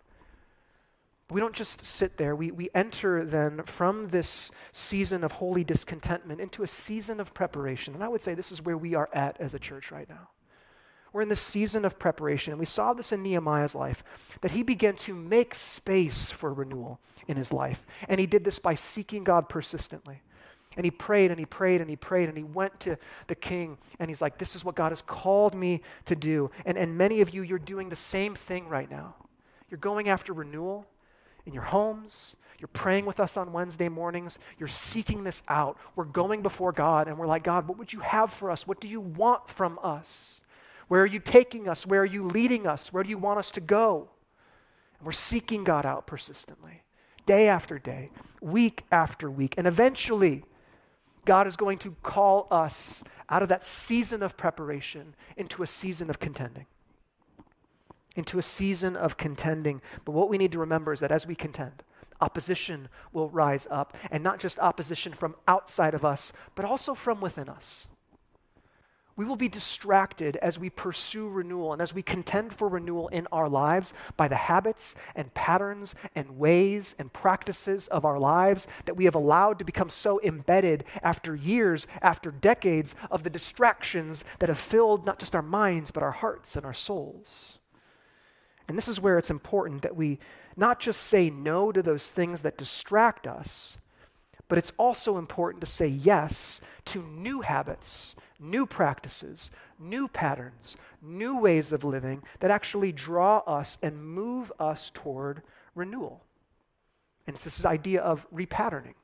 We 1.29 1.39
don't 1.39 1.55
just 1.55 1.85
sit 1.85 2.17
there. 2.17 2.35
We, 2.35 2.51
we 2.51 2.69
enter 2.75 3.25
then 3.25 3.63
from 3.63 4.09
this 4.09 4.51
season 4.71 5.23
of 5.23 5.33
holy 5.33 5.63
discontentment 5.63 6.41
into 6.41 6.63
a 6.63 6.67
season 6.67 7.19
of 7.19 7.33
preparation. 7.33 7.93
And 7.93 8.03
I 8.03 8.07
would 8.07 8.21
say 8.21 8.33
this 8.33 8.51
is 8.51 8.61
where 8.61 8.77
we 8.77 8.93
are 8.93 9.09
at 9.13 9.39
as 9.39 9.53
a 9.53 9.59
church 9.59 9.91
right 9.91 10.07
now. 10.07 10.29
We're 11.13 11.21
in 11.21 11.29
this 11.29 11.39
season 11.39 11.85
of 11.85 11.99
preparation. 11.99 12.51
And 12.51 12.59
we 12.59 12.65
saw 12.65 12.93
this 12.93 13.11
in 13.11 13.23
Nehemiah's 13.23 13.75
life, 13.75 14.03
that 14.41 14.51
he 14.51 14.63
began 14.63 14.95
to 14.97 15.13
make 15.13 15.55
space 15.55 16.29
for 16.29 16.51
renewal 16.51 16.99
in 17.27 17.37
his 17.37 17.53
life. 17.53 17.85
And 18.09 18.19
he 18.19 18.25
did 18.25 18.43
this 18.43 18.59
by 18.59 18.75
seeking 18.75 19.23
God 19.23 19.47
persistently. 19.47 20.21
And 20.75 20.85
he 20.85 20.91
prayed 20.91 21.29
and 21.29 21.39
he 21.39 21.45
prayed 21.45 21.81
and 21.81 21.89
he 21.89 21.95
prayed 21.95 22.29
and 22.29 22.37
he 22.37 22.43
went 22.43 22.79
to 22.81 22.97
the 23.27 23.35
king 23.35 23.77
and 23.99 24.09
he's 24.09 24.23
like, 24.23 24.39
This 24.39 24.55
is 24.55 24.65
what 24.65 24.73
God 24.73 24.89
has 24.89 25.03
called 25.03 25.53
me 25.53 25.83
to 26.05 26.15
do. 26.15 26.49
And, 26.65 26.79
and 26.79 26.97
many 26.97 27.21
of 27.21 27.31
you, 27.31 27.43
you're 27.43 27.59
doing 27.59 27.89
the 27.89 27.95
same 27.95 28.33
thing 28.33 28.67
right 28.67 28.89
now. 28.89 29.15
You're 29.69 29.77
going 29.77 30.09
after 30.09 30.33
renewal 30.33 30.87
in 31.45 31.53
your 31.53 31.63
homes. 31.63 32.35
You're 32.59 32.67
praying 32.69 33.05
with 33.05 33.19
us 33.19 33.35
on 33.35 33.51
Wednesday 33.51 33.89
mornings. 33.89 34.39
You're 34.57 34.69
seeking 34.69 35.23
this 35.23 35.43
out. 35.49 35.77
We're 35.95 36.05
going 36.05 36.41
before 36.41 36.71
God 36.71 37.07
and 37.07 37.17
we're 37.17 37.27
like, 37.27 37.43
God, 37.43 37.67
what 37.67 37.77
would 37.77 37.91
you 37.91 37.99
have 37.99 38.31
for 38.31 38.49
us? 38.49 38.65
What 38.67 38.79
do 38.79 38.87
you 38.87 39.01
want 39.01 39.49
from 39.49 39.79
us? 39.83 40.39
Where 40.87 41.01
are 41.01 41.07
you 41.07 41.19
taking 41.19 41.67
us? 41.67 41.85
Where 41.85 42.01
are 42.01 42.05
you 42.05 42.23
leading 42.23 42.67
us? 42.67 42.93
Where 42.93 43.03
do 43.03 43.09
you 43.09 43.17
want 43.17 43.39
us 43.39 43.51
to 43.51 43.61
go? 43.61 44.09
And 44.99 45.05
we're 45.05 45.11
seeking 45.11 45.63
God 45.63 45.85
out 45.85 46.07
persistently, 46.07 46.83
day 47.25 47.47
after 47.47 47.79
day, 47.79 48.11
week 48.41 48.83
after 48.91 49.29
week. 49.29 49.55
And 49.57 49.67
eventually, 49.67 50.43
God 51.25 51.47
is 51.47 51.55
going 51.55 51.79
to 51.79 51.95
call 52.03 52.47
us 52.51 53.03
out 53.29 53.41
of 53.41 53.49
that 53.49 53.63
season 53.63 54.21
of 54.21 54.37
preparation 54.37 55.15
into 55.35 55.63
a 55.63 55.67
season 55.67 56.09
of 56.09 56.19
contending. 56.19 56.65
Into 58.15 58.37
a 58.37 58.43
season 58.43 58.95
of 58.95 59.17
contending. 59.17 59.81
But 60.05 60.11
what 60.11 60.29
we 60.29 60.37
need 60.37 60.51
to 60.51 60.59
remember 60.59 60.93
is 60.93 60.99
that 60.99 61.11
as 61.11 61.25
we 61.25 61.35
contend, 61.35 61.83
opposition 62.21 62.89
will 63.11 63.29
rise 63.29 63.67
up. 63.71 63.97
And 64.11 64.23
not 64.23 64.39
just 64.39 64.59
opposition 64.59 65.13
from 65.13 65.35
outside 65.47 65.93
of 65.93 66.05
us, 66.05 66.31
but 66.55 66.65
also 66.65 66.93
from 66.93 67.21
within 67.21 67.49
us. 67.49 67.87
We 69.15 69.25
will 69.25 69.35
be 69.35 69.47
distracted 69.47 70.37
as 70.37 70.57
we 70.57 70.71
pursue 70.71 71.29
renewal 71.29 71.71
and 71.71 71.81
as 71.81 71.93
we 71.93 72.01
contend 72.01 72.51
for 72.51 72.67
renewal 72.67 73.09
in 73.09 73.27
our 73.31 73.47
lives 73.47 73.93
by 74.17 74.27
the 74.27 74.35
habits 74.35 74.95
and 75.15 75.31
patterns 75.35 75.93
and 76.15 76.39
ways 76.39 76.95
and 76.97 77.13
practices 77.13 77.87
of 77.89 78.05
our 78.05 78.17
lives 78.17 78.65
that 78.85 78.97
we 78.97 79.05
have 79.05 79.13
allowed 79.13 79.59
to 79.59 79.65
become 79.65 79.91
so 79.91 80.19
embedded 80.23 80.83
after 81.03 81.35
years, 81.35 81.85
after 82.01 82.31
decades 82.31 82.95
of 83.11 83.21
the 83.21 83.29
distractions 83.29 84.25
that 84.39 84.49
have 84.49 84.57
filled 84.57 85.05
not 85.05 85.19
just 85.19 85.35
our 85.35 85.43
minds, 85.43 85.91
but 85.91 86.01
our 86.01 86.11
hearts 86.11 86.55
and 86.55 86.65
our 86.65 86.73
souls. 86.73 87.59
And 88.67 88.77
this 88.77 88.87
is 88.87 88.99
where 88.99 89.17
it's 89.17 89.29
important 89.31 89.81
that 89.81 89.95
we 89.95 90.19
not 90.55 90.79
just 90.79 91.01
say 91.01 91.29
no 91.29 91.71
to 91.71 91.81
those 91.81 92.11
things 92.11 92.41
that 92.41 92.57
distract 92.57 93.27
us, 93.27 93.77
but 94.47 94.57
it's 94.57 94.73
also 94.77 95.17
important 95.17 95.61
to 95.61 95.69
say 95.69 95.87
yes 95.87 96.61
to 96.85 97.01
new 97.03 97.41
habits 97.41 98.15
new 98.43 98.65
practices, 98.65 99.49
new 99.79 100.07
patterns, 100.07 100.75
new 101.01 101.39
ways 101.39 101.71
of 101.71 101.83
living 101.83 102.21
that 102.41 102.51
actually 102.51 102.91
draw 102.91 103.37
us 103.39 103.77
and 103.81 104.05
move 104.05 104.51
us 104.59 104.91
toward 104.93 105.41
renewal. 105.73 106.23
And 107.25 107.35
it's 107.35 107.45
this 107.45 107.65
idea 107.65 108.01
of 108.01 108.27
repatterning 108.31 108.95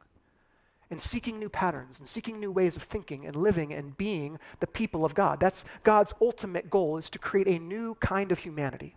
and 0.91 0.99
seeking 0.99 1.39
new 1.39 1.49
patterns 1.49 1.99
and 1.99 2.07
seeking 2.07 2.39
new 2.39 2.51
ways 2.51 2.75
of 2.75 2.83
thinking 2.83 3.25
and 3.25 3.35
living 3.35 3.73
and 3.73 3.97
being 3.97 4.39
the 4.59 4.67
people 4.67 5.05
of 5.05 5.15
God. 5.15 5.39
That's 5.39 5.63
God's 5.83 6.13
ultimate 6.21 6.69
goal 6.69 6.97
is 6.97 7.09
to 7.11 7.19
create 7.19 7.47
a 7.47 7.59
new 7.59 7.95
kind 7.95 8.31
of 8.31 8.39
humanity, 8.39 8.95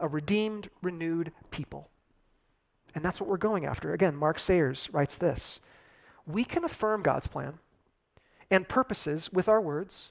a 0.00 0.08
redeemed, 0.08 0.70
renewed 0.82 1.32
people. 1.50 1.88
And 2.94 3.04
that's 3.04 3.20
what 3.20 3.28
we're 3.28 3.36
going 3.36 3.66
after. 3.66 3.92
Again, 3.92 4.16
Mark 4.16 4.38
Sayers 4.38 4.88
writes 4.92 5.14
this 5.14 5.60
We 6.26 6.44
can 6.44 6.64
affirm 6.64 7.02
God's 7.02 7.26
plan 7.26 7.58
and 8.50 8.68
purposes 8.68 9.32
with 9.32 9.48
our 9.48 9.60
words, 9.60 10.10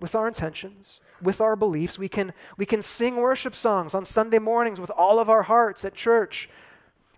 with 0.00 0.14
our 0.14 0.28
intentions, 0.28 1.00
with 1.20 1.40
our 1.40 1.56
beliefs. 1.56 1.98
We 1.98 2.08
can, 2.08 2.32
we 2.56 2.66
can 2.66 2.82
sing 2.82 3.16
worship 3.16 3.54
songs 3.54 3.94
on 3.94 4.04
Sunday 4.04 4.38
mornings 4.38 4.80
with 4.80 4.90
all 4.90 5.18
of 5.18 5.28
our 5.28 5.42
hearts 5.42 5.84
at 5.84 5.94
church. 5.94 6.48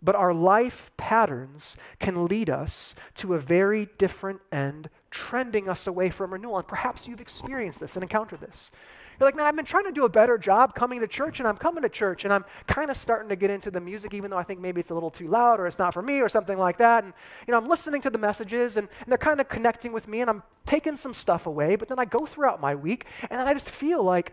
But 0.03 0.16
our 0.16 0.35
life 0.35 0.90
patterns 0.98 1.77
can 1.98 2.27
lead 2.27 2.50
us 2.50 2.94
to 3.14 3.35
a 3.35 3.38
very 3.38 3.88
different 3.96 4.42
end, 4.53 4.90
trending 5.11 5.68
us 5.68 5.87
away 5.87 6.11
from 6.11 6.33
renewal. 6.33 6.59
And 6.59 6.68
perhaps 6.68 7.09
you've 7.09 7.22
experienced 7.22 7.81
this 7.81 7.96
and 7.96 8.03
encountered 8.03 8.40
this. 8.40 8.70
You're 9.18 9.27
like, 9.27 9.37
man, 9.37 9.46
I've 9.46 9.57
been 9.57 9.64
trying 9.64 9.85
to 9.85 9.92
do 9.92 10.05
a 10.05 10.09
better 10.09 10.38
job 10.38 10.74
coming 10.74 11.00
to 11.00 11.07
church, 11.07 11.38
and 11.38 11.48
I'm 11.48 11.57
coming 11.57 11.83
to 11.83 11.88
church, 11.88 12.24
and 12.24 12.33
I'm 12.33 12.44
kind 12.66 12.90
of 12.90 12.96
starting 12.96 13.29
to 13.29 13.37
get 13.37 13.50
into 13.50 13.70
the 13.70 13.81
music, 13.81 14.14
even 14.14 14.31
though 14.31 14.38
I 14.38 14.42
think 14.42 14.61
maybe 14.61 14.81
it's 14.81 14.90
a 14.90 14.94
little 14.94 15.11
too 15.11 15.29
loud 15.29 15.61
or 15.61 15.66
it's 15.66 15.79
not 15.79 15.94
for 15.94 16.03
me 16.03 16.20
or 16.20 16.29
something 16.29 16.59
like 16.59 16.79
that. 16.79 17.05
And, 17.05 17.12
you 17.46 17.53
know, 17.53 17.59
I'm 17.59 17.68
listening 17.68 18.03
to 18.03 18.11
the 18.11 18.18
messages, 18.18 18.77
and, 18.77 18.88
and 19.00 19.09
they're 19.09 19.18
kind 19.18 19.40
of 19.40 19.48
connecting 19.48 19.92
with 19.92 20.09
me, 20.09 20.20
and 20.20 20.31
I'm 20.31 20.42
taking 20.66 20.96
some 20.96 21.14
stuff 21.14 21.46
away, 21.46 21.77
but 21.77 21.88
then 21.88 21.98
I 21.98 22.05
go 22.05 22.27
throughout 22.27 22.61
my 22.61 22.74
week, 22.74 23.07
and 23.31 23.38
then 23.38 23.46
I 23.46 23.55
just 23.55 23.70
feel 23.70 24.03
like 24.03 24.33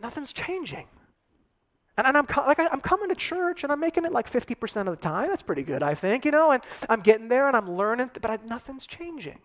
nothing's 0.00 0.32
changing. 0.32 0.86
And, 1.96 2.06
and 2.06 2.16
I'm, 2.16 2.26
like, 2.46 2.58
I'm 2.58 2.80
coming 2.80 3.08
to 3.08 3.14
church 3.14 3.62
and 3.62 3.70
I'm 3.70 3.78
making 3.78 4.04
it 4.04 4.12
like 4.12 4.28
50% 4.28 4.80
of 4.80 4.86
the 4.86 4.96
time. 4.96 5.28
That's 5.28 5.42
pretty 5.42 5.62
good, 5.62 5.82
I 5.82 5.94
think, 5.94 6.24
you 6.24 6.32
know, 6.32 6.50
and 6.50 6.62
I'm 6.88 7.00
getting 7.00 7.28
there 7.28 7.46
and 7.46 7.56
I'm 7.56 7.70
learning, 7.70 8.10
but 8.20 8.30
I, 8.30 8.38
nothing's 8.44 8.86
changing. 8.86 9.38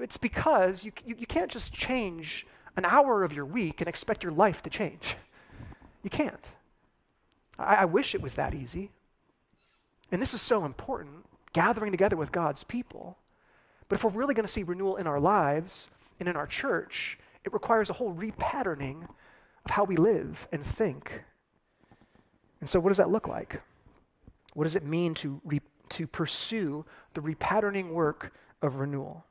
It's 0.00 0.16
because 0.16 0.84
you, 0.84 0.92
you, 1.04 1.16
you 1.18 1.26
can't 1.26 1.50
just 1.50 1.72
change 1.72 2.46
an 2.76 2.84
hour 2.84 3.24
of 3.24 3.32
your 3.32 3.44
week 3.44 3.80
and 3.80 3.88
expect 3.88 4.22
your 4.22 4.32
life 4.32 4.62
to 4.62 4.70
change. 4.70 5.16
You 6.02 6.10
can't. 6.10 6.52
I, 7.58 7.76
I 7.76 7.84
wish 7.84 8.14
it 8.14 8.22
was 8.22 8.34
that 8.34 8.54
easy. 8.54 8.90
And 10.12 10.22
this 10.22 10.34
is 10.34 10.40
so 10.40 10.64
important 10.64 11.26
gathering 11.52 11.90
together 11.90 12.16
with 12.16 12.32
God's 12.32 12.64
people. 12.64 13.18
But 13.88 13.96
if 13.96 14.04
we're 14.04 14.10
really 14.10 14.34
going 14.34 14.46
to 14.46 14.52
see 14.52 14.62
renewal 14.62 14.96
in 14.96 15.06
our 15.06 15.18
lives 15.18 15.88
and 16.20 16.28
in 16.28 16.36
our 16.36 16.46
church, 16.46 17.18
it 17.44 17.52
requires 17.52 17.88
a 17.90 17.94
whole 17.94 18.14
repatterning 18.14 19.08
of 19.64 19.70
how 19.70 19.84
we 19.84 19.96
live 19.96 20.48
and 20.52 20.64
think. 20.64 21.22
And 22.60 22.68
so, 22.68 22.80
what 22.80 22.90
does 22.90 22.98
that 22.98 23.10
look 23.10 23.28
like? 23.28 23.62
What 24.54 24.64
does 24.64 24.76
it 24.76 24.84
mean 24.84 25.14
to, 25.14 25.40
re- 25.44 25.60
to 25.90 26.06
pursue 26.06 26.84
the 27.14 27.20
repatterning 27.20 27.90
work 27.90 28.32
of 28.62 28.76
renewal? 28.76 29.24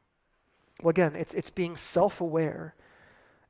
Well, 0.81 0.91
again, 0.91 1.15
it's, 1.15 1.33
it's 1.33 1.49
being 1.49 1.77
self 1.77 2.21
aware 2.21 2.75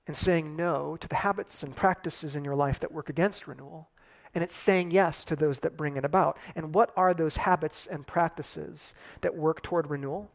and 0.07 0.15
saying 0.15 0.55
no 0.55 0.97
to 0.97 1.07
the 1.07 1.15
habits 1.15 1.63
and 1.63 1.75
practices 1.75 2.35
in 2.35 2.43
your 2.45 2.55
life 2.55 2.79
that 2.79 2.91
work 2.91 3.09
against 3.09 3.47
renewal. 3.47 3.89
And 4.33 4.43
it's 4.43 4.55
saying 4.55 4.91
yes 4.91 5.23
to 5.25 5.35
those 5.35 5.61
that 5.61 5.77
bring 5.77 5.95
it 5.97 6.05
about. 6.05 6.37
And 6.55 6.75
what 6.75 6.91
are 6.97 7.13
those 7.13 7.37
habits 7.37 7.87
and 7.87 8.05
practices 8.05 8.93
that 9.21 9.35
work 9.35 9.63
toward 9.63 9.89
renewal? 9.89 10.29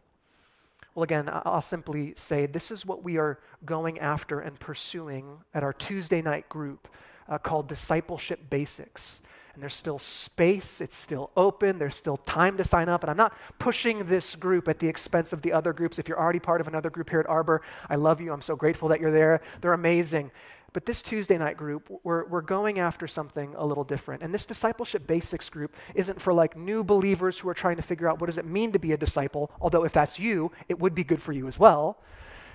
Well, 0.95 1.05
again, 1.05 1.29
I'll 1.31 1.61
simply 1.61 2.15
say 2.17 2.47
this 2.47 2.71
is 2.71 2.85
what 2.85 3.05
we 3.05 3.19
are 3.19 3.39
going 3.65 3.99
after 3.99 4.41
and 4.41 4.59
pursuing 4.59 5.39
at 5.55 5.63
our 5.63 5.73
Tuesday 5.73 6.23
night 6.23 6.49
group 6.49 6.89
uh, 7.29 7.39
called 7.39 7.69
Discipleship 7.69 8.51
Basics 8.51 9.21
and 9.55 9.63
there's 9.63 9.75
still 9.75 9.99
space, 9.99 10.81
it's 10.81 10.97
still 10.97 11.31
open, 11.37 11.79
there's 11.79 11.97
still 11.97 12.17
time 12.17 12.57
to 12.57 12.65
sign 12.65 12.89
up. 12.89 13.03
And 13.03 13.11
I'm 13.11 13.17
not 13.17 13.35
pushing 13.59 14.07
this 14.07 14.37
group 14.37 14.69
at 14.69 14.79
the 14.79 14.89
expense 14.89 15.33
of 15.33 15.43
the 15.43 15.53
other 15.53 15.73
groups. 15.73 15.99
If 15.99 16.09
you're 16.09 16.21
already 16.21 16.39
part 16.39 16.61
of 16.61 16.69
another 16.69 16.91
group 16.91 17.11
here 17.11 17.21
at 17.21 17.29
Arbor, 17.29 17.63
I 17.89 17.97
love 17.97 18.21
you. 18.21 18.33
I'm 18.33 18.43
so 18.43 18.57
grateful 18.57 18.89
that 18.89 19.01
you're 19.01 19.11
there. 19.11 19.41
They're 19.61 19.73
amazing. 19.73 20.31
But 20.73 20.87
this 20.87 21.03
Tuesday 21.03 21.37
night 21.37 21.57
group, 21.57 21.91
we're, 22.05 22.27
we're 22.27 22.43
going 22.43 22.79
after 22.79 23.09
something 23.09 23.55
a 23.57 23.67
little 23.67 23.83
different. 23.83 24.23
And 24.23 24.33
this 24.33 24.47
discipleship 24.47 25.07
basics 25.07 25.49
group 25.49 25.75
isn't 25.95 26.21
for 26.21 26.33
like 26.33 26.57
new 26.57 26.85
believers 26.85 27.39
who 27.39 27.49
are 27.49 27.55
trying 27.55 27.77
to 27.77 27.83
figure 27.83 28.09
out 28.09 28.21
what 28.21 28.27
does 28.27 28.39
it 28.39 28.45
mean 28.45 28.71
to 28.73 28.79
be 28.79 28.93
a 28.93 28.97
disciple, 28.97 29.51
although 29.61 29.85
if 29.85 29.93
that's 29.93 30.19
you, 30.19 30.53
it 30.69 30.79
would 30.79 30.95
be 30.95 31.03
good 31.03 31.21
for 31.21 31.33
you 31.33 31.49
as 31.49 31.59
well. 31.59 31.99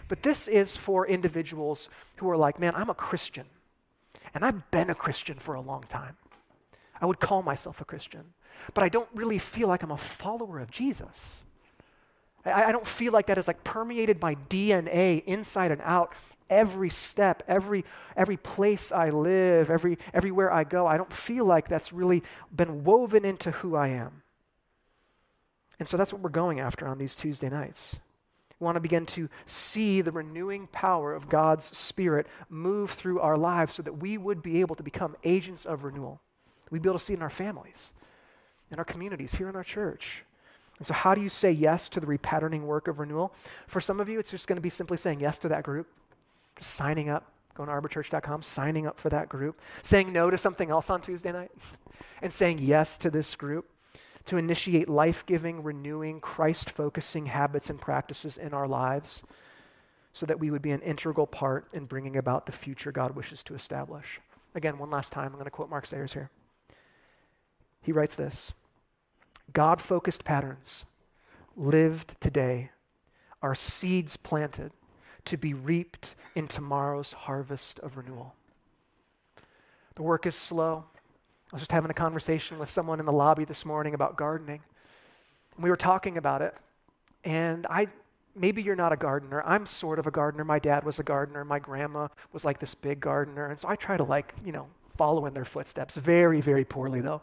But 0.08 0.24
this 0.24 0.48
is 0.48 0.78
for 0.78 1.08
individuals 1.08 1.90
who 2.18 2.30
are 2.30 2.38
like, 2.38 2.60
man, 2.60 2.74
I'm 2.76 2.90
a 2.90 2.94
Christian 2.94 3.48
And 4.34 4.46
I've 4.46 4.70
been 4.72 4.90
a 4.90 4.96
Christian 4.96 5.38
for 5.38 5.56
a 5.56 5.62
long 5.62 5.84
time. 5.84 6.18
I 7.02 7.06
would 7.06 7.20
call 7.20 7.42
myself 7.42 7.82
a 7.82 7.86
Christian, 7.86 8.34
but 8.74 8.84
I 8.84 8.90
don't 8.90 9.10
really 9.14 9.38
feel 9.38 9.68
like 9.68 9.84
I'm 9.84 9.92
a 9.92 9.98
follower 9.98 10.60
of 10.60 10.72
Jesus. 10.72 11.44
I, 12.46 12.66
I 12.66 12.72
don't 12.72 12.88
feel 12.88 13.12
like 13.12 13.28
that 13.28 13.38
is 13.38 13.48
like 13.48 13.64
permeated 13.64 14.22
my 14.22 14.36
DNA 14.50 15.24
inside 15.26 15.72
and 15.72 15.82
out. 15.82 16.14
Every 16.50 16.90
step, 16.90 17.44
every 17.48 17.86
every 18.16 18.38
place 18.38 18.92
I 18.92 19.10
live, 19.10 19.70
every 19.72 19.98
everywhere 20.14 20.54
I 20.54 20.64
go, 20.64 20.86
I 20.86 20.98
don't 20.98 21.12
feel 21.12 21.46
like 21.46 21.68
that's 21.68 21.92
really 21.92 22.24
been 22.56 22.84
woven 22.84 23.26
into 23.26 23.52
who 23.52 23.76
I 23.76 23.90
am. 23.90 24.22
And 25.80 25.88
so 25.88 25.98
that's 25.98 26.14
what 26.14 26.22
we're 26.22 26.30
going 26.30 26.60
after 26.60 26.88
on 26.88 26.98
these 26.98 27.16
Tuesday 27.16 27.50
nights. 27.50 27.96
We 28.60 28.66
want 28.66 28.76
to 28.76 28.82
begin 28.82 29.06
to 29.08 29.28
see 29.46 30.02
the 30.02 30.12
renewing 30.12 30.68
power 30.68 31.14
of 31.14 31.28
God's 31.28 31.76
Spirit 31.78 32.28
move 32.48 32.92
through 32.92 33.20
our 33.20 33.36
lives 33.36 33.74
so 33.74 33.84
that 33.84 33.98
we 33.98 34.18
would 34.18 34.42
be 34.42 34.62
able 34.62 34.76
to 34.76 34.84
become 34.84 35.18
agents 35.24 35.66
of 35.66 35.84
renewal. 35.84 36.22
We'd 36.72 36.82
be 36.82 36.90
able 36.90 37.00
to 37.00 37.06
see 37.06 37.14
in 37.14 37.22
our 37.22 37.30
families, 37.30 37.92
in 38.72 38.80
our 38.80 38.86
communities, 38.86 39.36
here 39.36 39.50
in 39.50 39.56
our 39.56 39.64
church. 39.64 40.24
And 40.78 40.88
so, 40.88 40.94
how 40.94 41.16
do 41.16 41.22
you 41.22 41.30
say 41.30 41.52
yes 41.52 41.90
to 41.90 42.00
the 42.00 42.08
repatterning 42.08 42.62
work 42.62 42.88
of 42.88 43.00
renewal? 43.00 43.34
For 43.68 43.80
some 43.80 44.00
of 44.00 44.10
you, 44.10 44.20
it's 44.20 44.32
just 44.32 44.48
going 44.48 44.58
to 44.58 44.62
be 44.62 44.70
simply 44.70 44.98
saying 44.98 45.22
yes 45.22 45.38
to 45.40 45.50
that 45.50 45.64
group, 45.64 45.88
just 46.58 46.72
signing 46.72 47.10
up, 47.10 47.32
going 47.54 47.70
to 47.70 47.76
arborchurch.com, 47.76 48.42
signing 48.42 48.86
up 48.86 49.00
for 49.00 49.10
that 49.10 49.30
group, 49.30 49.60
saying 49.84 50.12
no 50.12 50.30
to 50.30 50.38
something 50.38 50.70
else 50.70 50.90
on 50.90 51.02
Tuesday 51.02 51.32
night, 51.32 51.52
and 52.22 52.34
saying 52.34 52.60
yes 52.60 52.98
to 52.98 53.10
this 53.10 53.36
group 53.36 53.70
to 54.26 54.38
initiate 54.38 54.90
life 54.90 55.26
giving, 55.26 55.64
renewing, 55.64 56.20
Christ 56.20 56.70
focusing 56.72 57.28
habits 57.28 57.70
and 57.70 57.80
practices 57.80 58.38
in 58.38 58.54
our 58.54 58.68
lives 58.68 59.24
so 60.14 60.26
that 60.26 60.40
we 60.40 60.50
would 60.50 60.62
be 60.62 60.72
an 60.72 60.82
integral 60.82 61.28
part 61.28 61.68
in 61.74 61.86
bringing 61.86 62.18
about 62.18 62.46
the 62.46 62.52
future 62.52 62.92
God 62.92 63.16
wishes 63.16 63.44
to 63.44 63.54
establish. 63.54 64.20
Again, 64.56 64.78
one 64.78 64.90
last 64.90 65.14
time, 65.14 65.28
I'm 65.28 65.34
going 65.34 65.46
to 65.46 65.52
quote 65.52 65.70
Mark 65.70 65.86
Sayers 65.86 66.14
here. 66.14 66.32
He 67.86 67.92
writes 67.92 68.16
this 68.16 68.52
God 69.54 69.80
focused 69.80 70.24
patterns 70.24 70.86
lived 71.56 72.20
today 72.20 72.72
are 73.44 73.54
seeds 73.54 74.18
planted 74.18 74.72
to 75.26 75.38
be 75.38 75.54
reaped 75.54 76.16
in 76.34 76.48
tomorrow's 76.48 77.14
harvest 77.14 77.80
of 77.80 77.96
renewal. 77.96 78.34
The 79.94 80.02
work 80.02 80.26
is 80.26 80.36
slow. 80.36 80.86
I 81.52 81.56
was 81.56 81.62
just 81.62 81.72
having 81.72 81.92
a 81.92 81.94
conversation 81.94 82.58
with 82.58 82.72
someone 82.72 83.00
in 83.00 83.06
the 83.06 83.12
lobby 83.12 83.46
this 83.46 83.64
morning 83.64 83.94
about 83.94 84.18
gardening. 84.18 84.62
And 85.56 85.64
we 85.64 85.70
were 85.70 85.78
talking 85.78 86.18
about 86.18 86.42
it. 86.42 86.56
And 87.24 87.68
I, 87.70 87.88
maybe 88.36 88.64
you're 88.64 88.76
not 88.76 88.94
a 88.94 88.98
gardener. 88.98 89.44
I'm 89.44 89.68
sort 89.68 90.00
of 90.00 90.08
a 90.08 90.12
gardener. 90.12 90.44
My 90.44 90.58
dad 90.60 90.84
was 90.84 90.98
a 90.98 91.04
gardener. 91.04 91.46
My 91.46 91.60
grandma 91.60 92.08
was 92.34 92.44
like 92.44 92.60
this 92.60 92.74
big 92.74 93.00
gardener. 93.00 93.46
And 93.46 93.60
so 93.60 93.70
I 93.70 93.76
try 93.76 93.96
to, 93.96 94.04
like, 94.04 94.34
you 94.44 94.52
know, 94.52 94.68
follow 94.98 95.26
in 95.26 95.34
their 95.34 95.46
footsteps. 95.46 95.96
Very, 95.96 96.42
very 96.42 96.66
poorly, 96.66 97.02
though. 97.02 97.22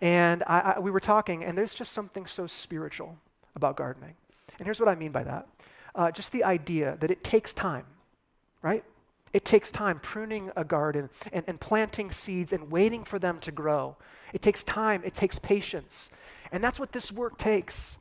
And 0.00 0.42
I, 0.46 0.74
I, 0.76 0.78
we 0.78 0.90
were 0.90 1.00
talking, 1.00 1.44
and 1.44 1.56
there's 1.56 1.74
just 1.74 1.92
something 1.92 2.26
so 2.26 2.46
spiritual 2.46 3.18
about 3.54 3.76
gardening. 3.76 4.14
And 4.58 4.66
here's 4.66 4.80
what 4.80 4.88
I 4.88 4.94
mean 4.94 5.12
by 5.12 5.24
that 5.24 5.48
uh, 5.94 6.10
just 6.10 6.32
the 6.32 6.44
idea 6.44 6.96
that 7.00 7.10
it 7.10 7.22
takes 7.22 7.52
time, 7.52 7.84
right? 8.62 8.84
It 9.32 9.44
takes 9.44 9.70
time 9.70 9.98
pruning 10.00 10.50
a 10.56 10.64
garden 10.64 11.10
and, 11.32 11.44
and 11.46 11.60
planting 11.60 12.10
seeds 12.10 12.52
and 12.52 12.70
waiting 12.70 13.04
for 13.04 13.18
them 13.18 13.38
to 13.40 13.52
grow. 13.52 13.96
It 14.32 14.42
takes 14.42 14.62
time, 14.62 15.02
it 15.04 15.14
takes 15.14 15.38
patience. 15.38 16.10
And 16.50 16.62
that's 16.62 16.78
what 16.78 16.92
this 16.92 17.10
work 17.10 17.38
takes. 17.38 17.96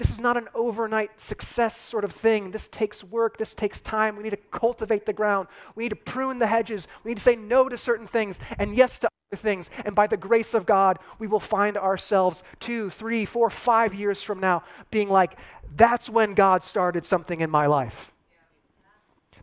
This 0.00 0.08
is 0.10 0.18
not 0.18 0.38
an 0.38 0.48
overnight 0.54 1.20
success 1.20 1.76
sort 1.76 2.04
of 2.04 2.12
thing. 2.12 2.52
This 2.52 2.68
takes 2.68 3.04
work. 3.04 3.36
This 3.36 3.54
takes 3.54 3.82
time. 3.82 4.16
We 4.16 4.22
need 4.22 4.30
to 4.30 4.38
cultivate 4.50 5.04
the 5.04 5.12
ground. 5.12 5.48
We 5.74 5.82
need 5.82 5.90
to 5.90 5.96
prune 5.96 6.38
the 6.38 6.46
hedges. 6.46 6.88
We 7.04 7.10
need 7.10 7.18
to 7.18 7.22
say 7.22 7.36
no 7.36 7.68
to 7.68 7.76
certain 7.76 8.06
things 8.06 8.40
and 8.58 8.74
yes 8.74 8.98
to 9.00 9.10
other 9.30 9.38
things. 9.38 9.68
And 9.84 9.94
by 9.94 10.06
the 10.06 10.16
grace 10.16 10.54
of 10.54 10.64
God, 10.64 11.00
we 11.18 11.26
will 11.26 11.38
find 11.38 11.76
ourselves 11.76 12.42
two, 12.60 12.88
three, 12.88 13.26
four, 13.26 13.50
five 13.50 13.92
years 13.92 14.22
from 14.22 14.40
now 14.40 14.62
being 14.90 15.10
like, 15.10 15.36
that's 15.76 16.08
when 16.08 16.32
God 16.32 16.62
started 16.62 17.04
something 17.04 17.42
in 17.42 17.50
my 17.50 17.66
life. 17.66 18.10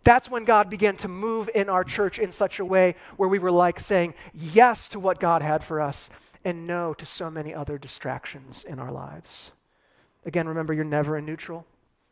That's 0.04 0.28
when 0.28 0.44
God 0.44 0.72
began 0.72 0.98
to 0.98 1.08
move 1.08 1.52
in 1.54 1.70
our 1.70 1.84
church 1.84 2.18
in 2.18 2.32
such 2.32 2.58
a 2.60 2.66
way 2.66 2.96
where 3.18 3.30
we 3.30 3.38
were 3.38 3.52
like 3.52 3.80
saying 3.80 4.16
yes 4.34 4.90
to 4.90 5.00
what 5.00 5.20
God 5.20 5.44
had 5.44 5.64
for 5.64 5.80
us 5.80 6.10
and 6.44 6.66
no 6.66 6.96
to 6.96 7.06
so 7.06 7.30
many 7.30 7.54
other 7.54 7.78
distractions 7.78 8.64
in 8.64 8.80
our 8.80 8.92
lives. 8.92 9.52
Again, 10.28 10.48
remember, 10.48 10.74
you're 10.74 10.84
never 10.84 11.18
in 11.18 11.26
neutral. 11.26 11.66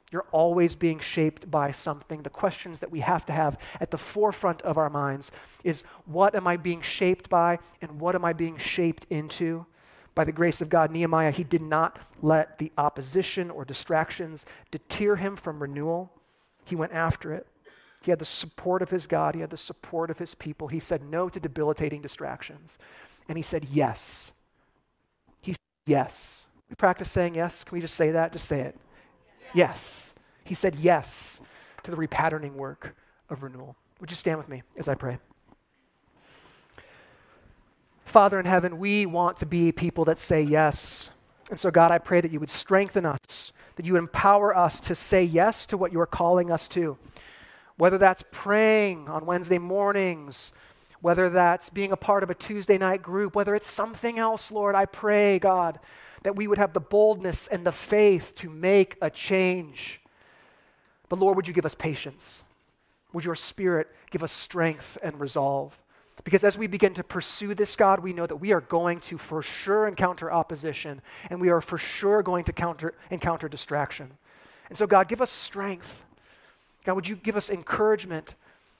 You're 0.10 0.26
always 0.32 0.74
being 0.76 1.00
shaped 1.00 1.52
by 1.52 1.72
something. 1.72 2.24
The 2.24 2.30
questions 2.30 2.80
that 2.80 2.90
we 2.90 3.02
have 3.02 3.26
to 3.26 3.34
have 3.34 3.60
at 3.82 3.92
the 3.92 3.98
forefront 3.98 4.62
of 4.62 4.78
our 4.78 4.90
minds 4.90 5.32
is 5.66 5.84
what 6.06 6.34
am 6.34 6.48
I 6.48 6.56
being 6.56 6.82
shaped 6.82 7.30
by 7.30 7.60
and 7.82 8.00
what 8.00 8.16
am 8.16 8.24
I 8.24 8.32
being 8.32 8.58
shaped 8.58 9.06
into? 9.10 9.66
By 10.16 10.24
the 10.24 10.32
grace 10.32 10.62
of 10.62 10.70
God, 10.70 10.92
Nehemiah, 10.92 11.32
he 11.32 11.44
did 11.44 11.62
not 11.62 12.00
let 12.22 12.58
the 12.58 12.72
opposition 12.78 13.52
or 13.52 13.66
distractions 13.66 14.46
deter 14.72 15.18
him 15.18 15.36
from 15.36 15.62
renewal. 15.62 16.10
He 16.64 16.76
went 16.76 16.94
after 16.94 17.34
it. 17.34 17.48
He 18.02 18.12
had 18.12 18.20
the 18.20 18.26
support 18.26 18.82
of 18.82 18.92
his 18.92 19.08
God, 19.08 19.36
he 19.36 19.42
had 19.42 19.50
the 19.50 19.58
support 19.58 20.10
of 20.10 20.20
his 20.20 20.36
people. 20.36 20.70
He 20.70 20.80
said 20.80 21.04
no 21.04 21.28
to 21.28 21.40
debilitating 21.40 22.02
distractions. 22.02 22.78
And 23.28 23.38
he 23.38 23.42
said 23.42 23.66
yes. 23.66 24.32
He 25.42 25.52
said 25.52 25.60
yes. 25.86 26.45
We 26.76 26.78
practice 26.78 27.10
saying 27.10 27.36
yes. 27.36 27.64
Can 27.64 27.78
we 27.78 27.80
just 27.80 27.96
say 27.96 28.12
that? 28.12 28.34
Just 28.34 28.50
say 28.50 28.60
it. 28.60 28.78
Yes. 29.54 30.14
He 30.44 30.56
said 30.56 30.76
yes 30.76 31.40
to 31.84 31.92
the 31.92 31.96
repatterning 31.96 32.54
work 32.56 32.98
of 33.30 33.44
renewal. 33.44 33.78
Would 34.02 34.10
you 34.10 34.18
stand 34.18 34.40
with 34.40 34.50
me 34.50 34.62
as 34.76 34.90
I 34.90 34.96
pray? 34.96 35.20
Father 38.04 38.38
in 38.40 38.46
heaven, 38.46 38.78
we 38.78 39.06
want 39.06 39.38
to 39.38 39.46
be 39.46 39.72
people 39.72 40.04
that 40.06 40.18
say 40.18 40.42
yes. 40.42 41.10
And 41.50 41.58
so, 41.58 41.72
God, 41.72 41.92
I 41.92 41.98
pray 41.98 42.20
that 42.20 42.32
you 42.32 42.42
would 42.42 42.50
strengthen 42.50 43.06
us, 43.06 43.54
that 43.78 43.86
you 43.86 43.94
would 43.94 44.00
empower 44.00 44.56
us 44.56 44.82
to 44.82 44.96
say 44.96 45.24
yes 45.24 45.66
to 45.68 45.78
what 45.78 45.94
you 45.94 46.02
are 46.02 46.06
calling 46.06 46.52
us 46.52 46.68
to 46.70 46.98
whether 47.78 47.98
that's 47.98 48.24
praying 48.32 49.10
on 49.10 49.26
Wednesday 49.26 49.58
mornings, 49.58 50.52
whether 51.02 51.30
that's 51.30 51.70
being 51.70 51.92
a 51.92 51.98
part 51.98 52.24
of 52.24 52.30
a 52.30 52.36
Tuesday 52.36 52.78
night 52.78 53.02
group, 53.02 53.36
whether 53.36 53.54
it's 53.54 53.68
something 53.68 54.18
else, 54.18 54.52
Lord, 54.52 54.76
I 54.76 54.86
pray, 54.86 55.40
God, 55.40 55.80
that 56.26 56.36
we 56.36 56.48
would 56.48 56.58
have 56.58 56.74
the 56.74 56.80
boldness 56.80 57.46
and 57.46 57.64
the 57.64 57.72
faith 57.72 58.34
to 58.36 58.50
make 58.50 58.98
a 59.00 59.12
change. 59.12 60.02
But 61.08 61.20
Lord, 61.20 61.36
would 61.36 61.48
you 61.48 61.54
give 61.54 61.68
us 61.68 61.76
patience? 61.76 62.42
Would 63.14 63.24
your 63.24 63.36
spirit 63.36 63.88
give 64.10 64.24
us 64.24 64.32
strength 64.32 64.98
and 65.04 65.20
resolve? 65.20 65.80
Because 66.24 66.44
as 66.44 66.58
we 66.58 66.66
begin 66.66 66.96
to 66.96 67.04
pursue 67.04 67.54
this, 67.54 67.76
God, 67.76 68.00
we 68.00 68.12
know 68.12 68.26
that 68.26 68.38
we 68.38 68.54
are 68.54 68.62
going 68.62 69.02
to 69.02 69.20
for 69.20 69.44
sure 69.44 69.88
encounter 69.88 70.32
opposition 70.32 71.00
and 71.30 71.40
we 71.40 71.50
are 71.50 71.62
for 71.62 71.78
sure 71.78 72.24
going 72.24 72.44
to 72.46 72.54
counter, 72.54 72.96
encounter 73.12 73.48
distraction. 73.48 74.10
And 74.70 74.76
so, 74.76 74.88
God, 74.88 75.08
give 75.08 75.22
us 75.22 75.30
strength. 75.30 76.04
God, 76.86 76.96
would 76.96 77.08
you 77.08 77.18
give 77.18 77.36
us 77.36 77.52
encouragement? 77.52 78.34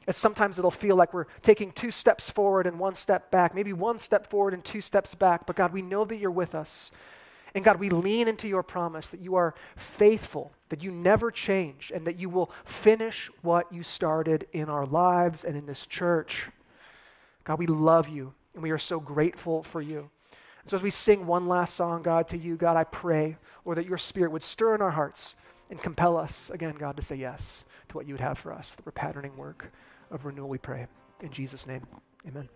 As 0.08 0.18
sometimes 0.18 0.58
it'll 0.58 0.72
feel 0.72 0.96
like 0.96 1.14
we're 1.14 1.28
taking 1.44 1.72
two 1.72 1.92
steps 1.92 2.28
forward 2.28 2.66
and 2.66 2.80
one 2.80 2.96
step 2.96 3.30
back, 3.30 3.54
maybe 3.54 3.72
one 3.72 4.00
step 4.00 4.26
forward 4.26 4.56
and 4.56 4.66
two 4.66 4.82
steps 4.82 5.14
back. 5.14 5.46
But 5.46 5.56
God, 5.56 5.74
we 5.74 5.84
know 5.84 6.06
that 6.06 6.18
you're 6.18 6.32
with 6.32 6.56
us. 6.56 6.90
And 7.56 7.64
God, 7.64 7.80
we 7.80 7.90
lean 7.90 8.28
into 8.28 8.50
your 8.50 8.64
promise 8.64 9.10
that 9.10 9.22
you 9.22 9.36
are 9.36 9.56
faithful, 9.78 10.52
that 10.68 10.84
you 10.84 10.92
never 10.92 11.32
change, 11.32 11.92
and 11.96 12.06
that 12.06 12.20
you 12.20 12.30
will 12.30 12.52
finish 12.66 13.32
what 13.42 13.72
you 13.72 13.82
started 13.82 14.46
in 14.52 14.70
our 14.70 14.86
lives 14.86 15.46
and 15.46 15.56
in 15.56 15.66
this 15.66 15.86
church. 15.86 16.48
God, 17.46 17.58
we 17.58 17.66
love 17.66 18.10
you, 18.10 18.34
and 18.54 18.62
we 18.62 18.72
are 18.72 18.78
so 18.78 19.00
grateful 19.00 19.64
for 19.64 19.82
you. 19.82 20.10
So 20.66 20.76
as 20.76 20.84
we 20.84 20.90
sing 20.90 21.28
one 21.28 21.48
last 21.48 21.76
song, 21.76 22.02
God, 22.02 22.28
to 22.30 22.38
you, 22.38 22.58
God, 22.58 22.76
I 22.76 22.84
pray, 22.84 23.38
Lord, 23.64 23.78
that 23.78 23.86
your 23.86 24.00
spirit 24.00 24.32
would 24.32 24.44
stir 24.44 24.76
in 24.76 24.82
our 24.82 24.92
hearts 24.92 25.36
and 25.70 25.82
compel 25.82 26.18
us, 26.18 26.50
again, 26.50 26.76
God, 26.78 26.98
to 26.98 27.02
say 27.02 27.16
yes 27.16 27.64
to 27.88 27.96
what 27.96 28.06
you 28.06 28.16
would 28.16 28.22
have 28.22 28.38
for 28.38 28.52
us, 28.52 28.76
the 28.76 28.84
repatterning 28.84 29.36
work 29.38 29.72
of 30.12 30.26
renewal, 30.26 30.50
we 30.50 30.58
pray. 30.58 30.88
In 31.22 31.32
Jesus' 31.32 31.66
name, 31.66 31.88
amen. 32.28 32.50